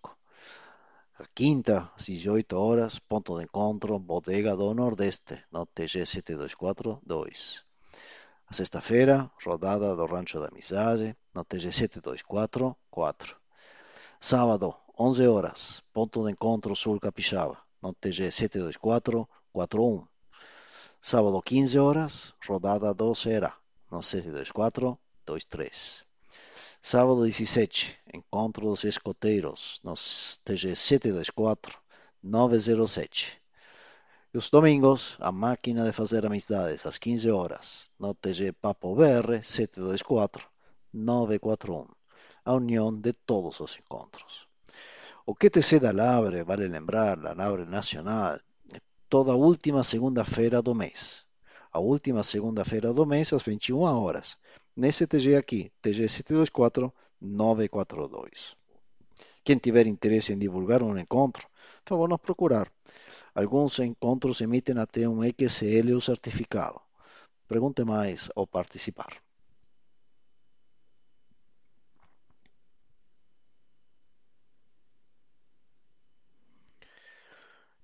A 1.20 1.26
quinta, 1.34 1.92
às 1.96 2.06
18 2.06 2.54
horas, 2.58 3.00
ponto 3.00 3.38
de 3.38 3.44
encontro, 3.44 3.98
Bodega 4.00 4.56
do 4.56 4.74
Nordeste, 4.74 5.44
no 5.52 5.66
TG 5.66 6.06
7242. 6.06 7.64
A 8.48 8.54
sexta-feira, 8.54 9.30
rodada 9.46 9.96
do 9.96 10.06
Rancho 10.06 10.40
da 10.40 10.48
Amizade, 10.48 11.16
no 11.34 11.44
TG 11.44 11.72
7244. 11.72 13.36
Sábado, 14.20 14.76
11 14.98 15.28
horas, 15.28 15.84
ponto 15.94 16.24
de 16.24 16.32
encontro 16.32 16.76
Sul 16.76 17.00
Capixaba, 17.00 17.58
no 17.82 17.94
TG 17.94 18.32
72441. 18.32 20.08
Sábado, 21.02 21.42
15 21.42 21.80
horas, 21.80 22.34
rodada 22.48 22.94
do 22.94 23.14
Ceará, 23.14 23.58
no 23.92 24.02
724 24.02 25.00
23. 25.26 26.06
Sábado 26.82 27.26
17, 27.26 27.98
Encontro 28.14 28.68
dos 28.68 28.84
Escoteiros, 28.84 29.80
no 29.84 29.94
TG 30.46 30.76
724 30.76 31.78
907. 32.24 33.42
E 34.34 34.38
os 34.38 34.50
domingos, 34.50 35.18
a 35.20 35.32
máquina 35.32 35.84
de 35.86 35.92
fazer 35.92 36.26
amizades, 36.26 36.86
às 36.86 36.98
15 36.98 37.32
horas, 37.32 37.90
no 38.00 38.14
TG 38.14 38.54
Papo 38.54 38.96
BR 38.96 39.44
724 39.44 40.48
941. 40.94 41.88
A 42.46 42.54
união 42.54 42.94
de 42.94 43.12
todos 43.12 43.60
os 43.60 43.78
encontros. 43.78 44.48
O 45.26 45.36
QTC 45.36 45.80
da 45.80 45.92
Labre, 45.92 46.44
vale 46.44 46.68
lembrar, 46.68 47.18
a 47.26 47.34
Labre 47.34 47.66
Nacional, 47.66 48.40
toda 49.10 49.36
última 49.36 49.84
segunda-feira 49.84 50.62
do 50.62 50.74
mês 50.74 51.27
a 51.78 51.80
última 51.80 52.24
segunda-feira 52.24 52.92
do 52.92 53.06
mês, 53.06 53.32
às 53.32 53.44
21 53.44 53.82
horas, 53.82 54.36
nesse 54.76 55.06
TG 55.06 55.36
aqui, 55.36 55.72
TG 55.80 56.08
724-942. 57.22 58.56
Quem 59.44 59.58
tiver 59.60 59.86
interesse 59.86 60.34
em 60.34 60.40
divulgar 60.40 60.82
um 60.82 60.98
encontro, 60.98 61.48
favor 61.86 62.10
nos 62.10 62.20
procurar. 62.20 62.68
Alguns 63.36 63.78
encontros 63.78 64.42
emitem 64.42 64.80
até 64.80 65.08
um 65.08 65.22
XL 65.22 65.94
ou 65.94 66.02
certificado. 66.02 66.82
Pergunte 67.48 67.84
mais 67.84 68.28
ao 68.36 68.48
participar. 68.48 69.22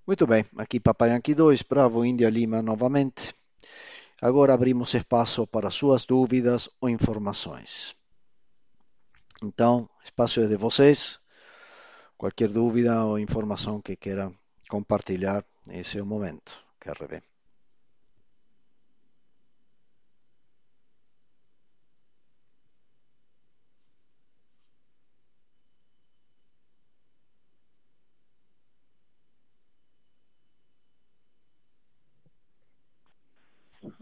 Muito 0.08 0.26
bem, 0.26 0.44
aqui 0.58 0.80
Papai 0.80 1.12
Yankee 1.12 1.36
2, 1.36 1.62
Bravo 1.62 2.04
Índia 2.04 2.30
Lima 2.30 2.60
novamente. 2.64 3.36
Agora 4.24 4.54
abrimos 4.54 4.94
espaço 4.94 5.46
para 5.46 5.70
suas 5.70 6.06
dúvidas 6.06 6.70
ou 6.80 6.88
informações. 6.88 7.94
Então, 9.44 9.90
espaço 10.02 10.40
é 10.40 10.48
de 10.48 10.56
vocês. 10.56 11.20
Qualquer 12.18 12.48
dúvida 12.48 13.04
ou 13.04 13.20
informação 13.20 13.82
que 13.82 13.98
queiram 13.98 14.34
compartilhar, 14.70 15.44
esse 15.70 15.98
é 15.98 16.02
o 16.02 16.06
momento. 16.06 16.64
Quer 16.80 16.96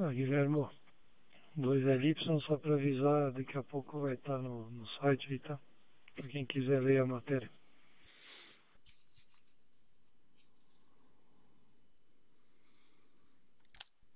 Ah, 0.04 0.12
Guilherme, 0.12 0.68
dois 1.56 1.86
elipson 1.86 2.40
só 2.40 2.58
para 2.58 2.74
avisar, 2.74 3.32
daqui 3.34 3.56
a 3.56 3.62
pouco 3.62 4.00
vai 4.00 4.16
estar 4.16 4.40
no, 4.40 4.68
no 4.72 4.88
site 4.88 5.28
aí, 5.30 5.38
tá? 5.38 5.60
Para 6.16 6.28
quem 6.28 6.44
quiser 6.44 6.82
ler 6.82 7.02
a 7.02 7.06
matéria. 7.06 7.48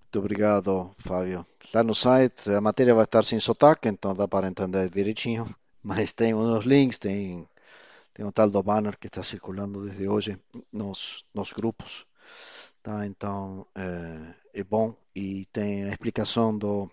Muito 0.01 0.17
obrigado, 0.17 0.95
Fábio. 0.97 1.45
Lá 1.71 1.83
no 1.83 1.93
site 1.93 2.49
a 2.49 2.59
matéria 2.59 2.95
vai 2.95 3.03
estar 3.03 3.23
sem 3.23 3.39
sotaque, 3.39 3.87
então 3.87 4.15
dá 4.15 4.27
para 4.27 4.47
entender 4.47 4.89
direitinho. 4.89 5.45
Mas 5.83 6.13
tem 6.13 6.33
uns 6.33 6.65
links, 6.65 6.97
tem, 6.97 7.47
tem 8.11 8.25
um 8.25 8.31
tal 8.31 8.49
do 8.49 8.63
banner 8.63 8.97
que 8.97 9.05
está 9.05 9.21
circulando 9.21 9.83
desde 9.83 10.07
hoje 10.07 10.39
nos, 10.73 11.23
nos 11.31 11.53
grupos. 11.53 12.07
Tá? 12.81 13.05
Então 13.05 13.67
é, 13.75 14.44
é 14.55 14.63
bom 14.63 14.95
e 15.13 15.45
tem 15.51 15.83
a 15.83 15.89
explicação 15.89 16.57
do, 16.57 16.89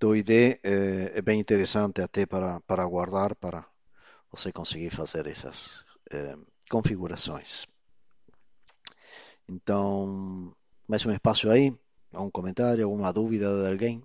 do 0.00 0.16
ID, 0.16 0.58
é, 0.62 1.18
é 1.18 1.22
bem 1.22 1.38
interessante 1.38 2.00
até 2.00 2.24
para, 2.24 2.60
para 2.62 2.86
guardar, 2.86 3.34
para 3.34 3.64
você 4.30 4.50
conseguir 4.50 4.88
fazer 4.88 5.26
essas 5.26 5.84
é, 6.10 6.34
configurações. 6.70 7.66
Então, 9.46 10.54
mais 10.88 11.04
um 11.04 11.12
espaço 11.12 11.50
aí? 11.50 11.76
Algum 12.10 12.30
comentário, 12.30 12.84
alguma 12.84 13.12
dúvida 13.12 13.64
de 13.64 13.70
alguém? 13.70 14.02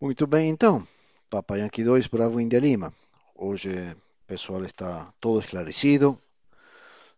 Muito 0.00 0.26
bem, 0.26 0.48
então. 0.48 0.88
Papa 1.28 1.58
Yankee 1.58 1.84
2, 1.84 2.06
Bravo 2.06 2.40
India 2.40 2.58
Lima. 2.58 2.90
Hoje 3.34 3.94
pessoal 4.26 4.64
está 4.64 5.12
todo 5.20 5.40
esclarecido, 5.40 6.18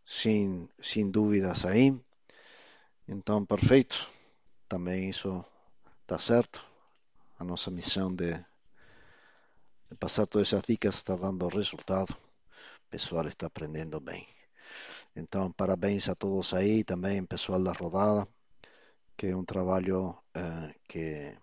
sem, 0.05 0.69
sem 0.83 1.09
dúvidas 1.09 1.65
aí. 1.65 1.97
Então, 3.07 3.47
perfeito. 3.47 4.11
Também 4.69 5.09
isso 5.09 5.45
está 6.01 6.19
certo. 6.19 6.67
A 7.39 7.45
nossa 7.45 7.71
missão 7.71 8.13
de, 8.13 8.33
de 9.89 9.97
passar 9.97 10.27
todas 10.27 10.49
essas 10.49 10.65
dicas 10.67 10.97
está 10.97 11.15
dando 11.15 11.47
resultado. 11.47 12.11
O 12.11 12.91
pessoal 12.91 13.29
está 13.29 13.47
aprendendo 13.47 14.01
bem. 14.01 14.27
Então, 15.15 15.53
parabéns 15.53 16.09
a 16.09 16.17
todos 16.17 16.53
aí, 16.53 16.83
também 16.83 17.25
pessoal 17.25 17.63
da 17.63 17.73
rodada, 17.73 18.27
que 19.17 19.29
é 19.29 19.37
um 19.37 19.45
trabalho 19.45 20.17
eh, 20.35 20.75
que 20.89 21.37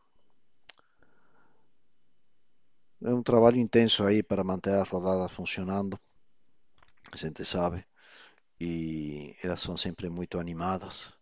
é 3.04 3.14
um 3.14 3.24
trabalho 3.24 3.58
intenso 3.58 4.04
aí 4.04 4.22
para 4.22 4.44
manter 4.44 4.74
a 4.74 4.84
rodada 4.84 5.28
funcionando, 5.30 6.00
a 7.12 7.18
gente 7.18 7.44
sabe, 7.46 7.86
e 8.60 9.36
elas 9.44 9.62
são 9.62 9.78
sempre 9.78 10.10
muito 10.10 10.40
animadas, 10.40 11.14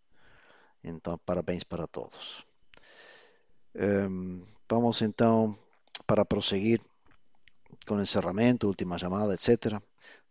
então 0.82 1.18
parabéns 1.24 1.64
para 1.64 1.86
todos. 1.86 2.44
Um, 3.74 4.42
vamos 4.68 5.02
então 5.02 5.56
para 6.06 6.24
prosseguir 6.24 6.80
com 7.86 7.96
o 7.96 8.02
encerramento, 8.02 8.66
última 8.66 8.98
chamada, 8.98 9.34
etc. 9.34 9.80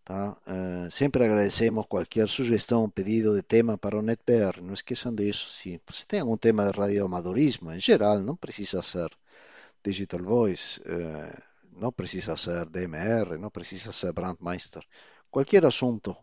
Tá? 0.04 0.38
Uh, 0.48 0.90
sempre 0.92 1.24
agradecemos 1.24 1.86
qualquer 1.88 2.28
sugestão, 2.28 2.90
pedido 2.90 3.36
de 3.36 3.42
tema 3.42 3.78
para 3.78 3.98
o 3.98 4.02
NetBR. 4.02 4.62
Não 4.62 4.74
esqueçam 4.74 5.14
disso. 5.14 5.50
Se 5.50 5.82
você 5.86 6.06
tem 6.06 6.22
algum 6.22 6.38
tema 6.38 6.70
de 6.70 6.78
radioamadorismo, 6.78 7.72
em 7.72 7.80
geral, 7.80 8.20
não 8.20 8.36
precisa 8.36 8.82
ser 8.84 9.10
Digital 9.84 10.24
Voice, 10.24 10.82
eh, 10.86 11.42
não 11.72 11.92
precisa 11.92 12.36
ser 12.36 12.66
DMR, 12.70 13.38
não 13.38 13.50
precisa 13.50 13.92
ser 13.92 14.14
Brandmeister. 14.14 14.84
Qualquer 15.30 15.66
assunto 15.66 16.16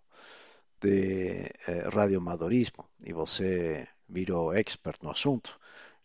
de 0.81 1.51
eh, 1.67 1.89
radioamadorismo 1.93 2.85
e 3.01 3.13
você 3.13 3.87
virou 4.09 4.53
expert 4.53 4.99
no 5.03 5.11
assunto, 5.11 5.59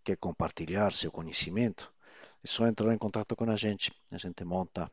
quer 0.03 0.17
compartilhar 0.17 0.93
seu 0.93 1.11
conhecimento, 1.11 1.91
é 2.43 2.47
só 2.47 2.65
entrar 2.67 2.93
em 2.93 2.97
contato 2.97 3.35
com 3.35 3.49
a 3.49 3.55
gente. 3.55 3.91
A 4.11 4.17
gente 4.17 4.43
monta 4.45 4.91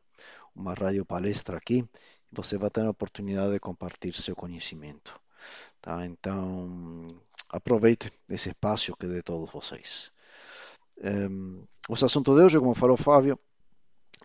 uma 0.55 0.73
rádio 0.73 1.05
palestra 1.05 1.57
aqui 1.57 1.77
e 2.31 2.35
você 2.35 2.57
vai 2.57 2.69
ter 2.69 2.81
a 2.81 2.89
oportunidade 2.89 3.53
de 3.53 3.59
compartilhar 3.59 4.15
seu 4.15 4.35
conhecimento. 4.35 5.19
Tá? 5.81 6.05
Então, 6.05 7.15
aproveite 7.49 8.11
esse 8.29 8.49
espaço 8.49 8.95
que 8.97 9.05
é 9.05 9.09
de 9.09 9.21
todos 9.21 9.49
vocês. 9.51 10.11
Um, 11.03 11.63
os 11.87 12.03
assuntos 12.03 12.35
de 12.35 12.43
hoje, 12.43 12.59
como 12.59 12.73
falou 12.75 12.97
Fábio, 12.97 13.39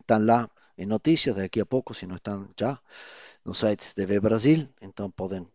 estão 0.00 0.24
lá 0.24 0.50
em 0.76 0.86
notícias 0.86 1.36
daqui 1.36 1.60
a 1.60 1.66
pouco, 1.66 1.94
se 1.94 2.06
não 2.06 2.16
estão 2.16 2.48
já, 2.58 2.78
no 3.44 3.54
site 3.54 3.92
de 3.94 4.20
Brasil, 4.20 4.68
então 4.80 5.10
podem 5.10 5.46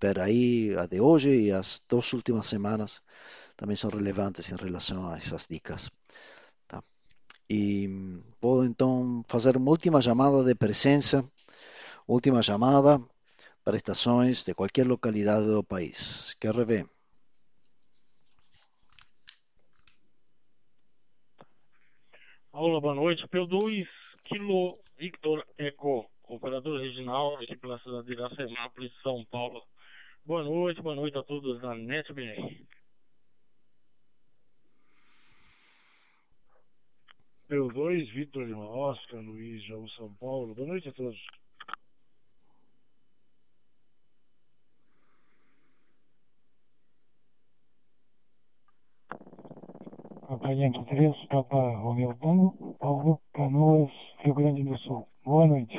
ver 0.00 0.18
aí 0.18 0.74
a 0.76 0.86
de 0.86 1.00
hoje 1.00 1.30
e 1.30 1.52
as 1.52 1.82
duas 1.88 2.12
últimas 2.12 2.46
semanas 2.46 3.02
também 3.56 3.76
são 3.76 3.90
relevantes 3.90 4.50
em 4.50 4.56
relação 4.56 5.08
a 5.08 5.16
essas 5.16 5.46
dicas. 5.48 5.90
Tá? 6.66 6.82
Vou 8.40 8.64
então 8.64 9.22
fazer 9.28 9.56
uma 9.56 9.70
última 9.70 10.00
chamada 10.00 10.42
de 10.44 10.54
presença, 10.54 11.24
última 12.06 12.42
chamada 12.42 13.00
para 13.64 13.76
estações 13.76 14.44
de 14.44 14.54
qualquer 14.54 14.86
localidade 14.86 15.46
do 15.46 15.62
país. 15.62 16.34
Quer 16.40 16.54
Olá, 22.54 22.78
boa 22.82 22.94
noite. 22.94 23.26
P2 23.28 23.88
Kilo 24.24 24.78
Victor 24.98 25.42
Eco, 25.56 26.06
operador 26.24 26.82
regional 26.82 27.36
aqui 27.36 27.56
pela 27.56 27.78
cidade 27.78 28.08
de 28.08 28.12
Iracemápolis, 28.12 28.92
São 29.02 29.24
Paulo. 29.30 29.62
Boa 30.26 30.44
noite, 30.44 30.82
boa 30.82 30.94
noite 30.94 31.16
a 31.16 31.22
todos 31.22 31.62
da 31.62 31.74
NetBR. 31.74 32.62
P2 37.48 38.12
Victor 38.12 38.46
Lima 38.46 38.68
Oscar, 38.68 39.22
Luiz 39.22 39.64
Jaú, 39.64 39.88
São 39.92 40.12
Paulo. 40.16 40.54
Boa 40.54 40.68
noite 40.68 40.90
a 40.90 40.92
todos. 40.92 41.18
Papai 50.32 50.56
3, 50.56 51.26
Papa 51.28 51.76
Romeu 51.76 52.14
Tango, 52.14 52.74
Paulo 52.80 53.20
Canoas, 53.34 53.90
Rio 54.24 54.32
Grande 54.32 54.64
do 54.64 54.78
Sul. 54.78 55.06
Boa 55.26 55.46
noite. 55.46 55.78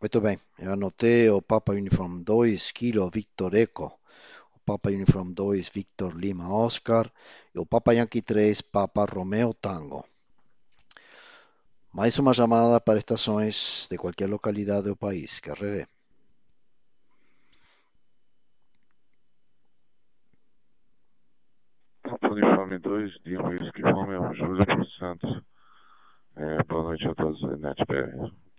Muito 0.00 0.18
bem, 0.18 0.40
eu 0.58 0.72
anotei 0.72 1.28
o 1.28 1.42
Papa 1.42 1.72
Uniform 1.72 2.22
2, 2.22 2.72
Kilo 2.72 3.10
Victor 3.10 3.54
Eco, 3.54 4.00
o 4.56 4.58
Papa 4.64 4.88
Uniform 4.88 5.30
2, 5.34 5.68
Victor 5.68 6.16
Lima 6.16 6.48
Oscar 6.48 7.12
e 7.54 7.58
o 7.58 7.66
Papa 7.66 7.92
Yankee 7.92 8.22
3, 8.22 8.62
Papa 8.62 9.04
Romeo 9.04 9.52
Tango. 9.52 10.06
Mais 11.92 12.18
uma 12.18 12.32
chamada 12.32 12.80
para 12.80 12.98
estações 12.98 13.86
de 13.90 13.98
qualquer 13.98 14.26
localidade 14.26 14.88
do 14.88 14.96
país. 14.96 15.38
Quer 15.38 15.58
rever? 15.58 15.88
Papa 22.02 22.28
Uniforme 22.28 22.78
2, 22.78 23.18
Lima 23.26 23.48
Whisky 23.50 23.82
Romeo, 23.82 24.32
Júlio 24.32 24.64
Santos. 24.98 25.42
É, 26.36 26.62
boa 26.64 26.84
noite 26.84 27.06
a 27.06 27.14
todos 27.14 27.42
NetBR. 27.60 28.49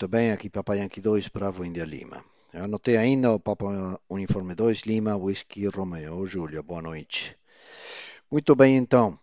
Muito 0.00 0.12
bem, 0.12 0.32
aqui 0.32 0.48
Papa 0.48 0.74
Yankee 0.74 0.98
2, 0.98 1.28
Bravo 1.28 1.62
India 1.62 1.84
Lima. 1.84 2.24
Eu 2.54 2.64
anotei 2.64 2.96
ainda 2.96 3.32
o 3.32 3.38
Papa 3.38 4.00
Uniforme 4.08 4.54
2, 4.54 4.80
Lima, 4.86 5.14
Whisky 5.14 5.66
Romeo, 5.66 6.24
Júlia, 6.24 6.62
boa 6.62 6.80
noite. 6.80 7.36
Muito 8.30 8.56
bem, 8.56 8.78
então. 8.78 9.18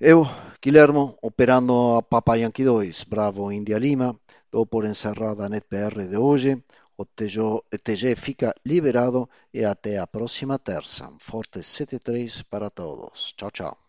Eu, 0.00 0.26
Guilhermo, 0.60 1.16
operando 1.22 1.94
a 1.96 2.02
Papa 2.02 2.34
Yankee 2.34 2.64
2, 2.64 3.04
Bravo 3.04 3.52
India 3.52 3.78
Lima, 3.78 4.18
dou 4.50 4.66
por 4.66 4.84
encerrada 4.84 5.46
a 5.46 5.48
NetBR 5.48 6.08
de 6.08 6.16
hoje. 6.16 6.60
O 6.96 7.04
TG, 7.04 7.38
TG 7.84 8.16
fica 8.16 8.52
liberado 8.66 9.30
e 9.54 9.64
até 9.64 9.98
a 9.98 10.08
próxima 10.08 10.58
terça. 10.58 11.08
Um 11.08 11.20
forte 11.20 11.62
73 11.62 12.42
para 12.42 12.68
todos. 12.68 13.32
Tchau, 13.36 13.52
tchau. 13.52 13.81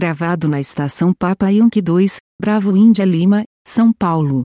Gravado 0.00 0.48
na 0.48 0.58
estação 0.58 1.12
Papa 1.12 1.50
Yankee 1.50 1.82
2, 1.82 2.16
Bravo 2.40 2.74
Índia 2.74 3.04
Lima, 3.04 3.44
São 3.68 3.92
Paulo. 3.92 4.40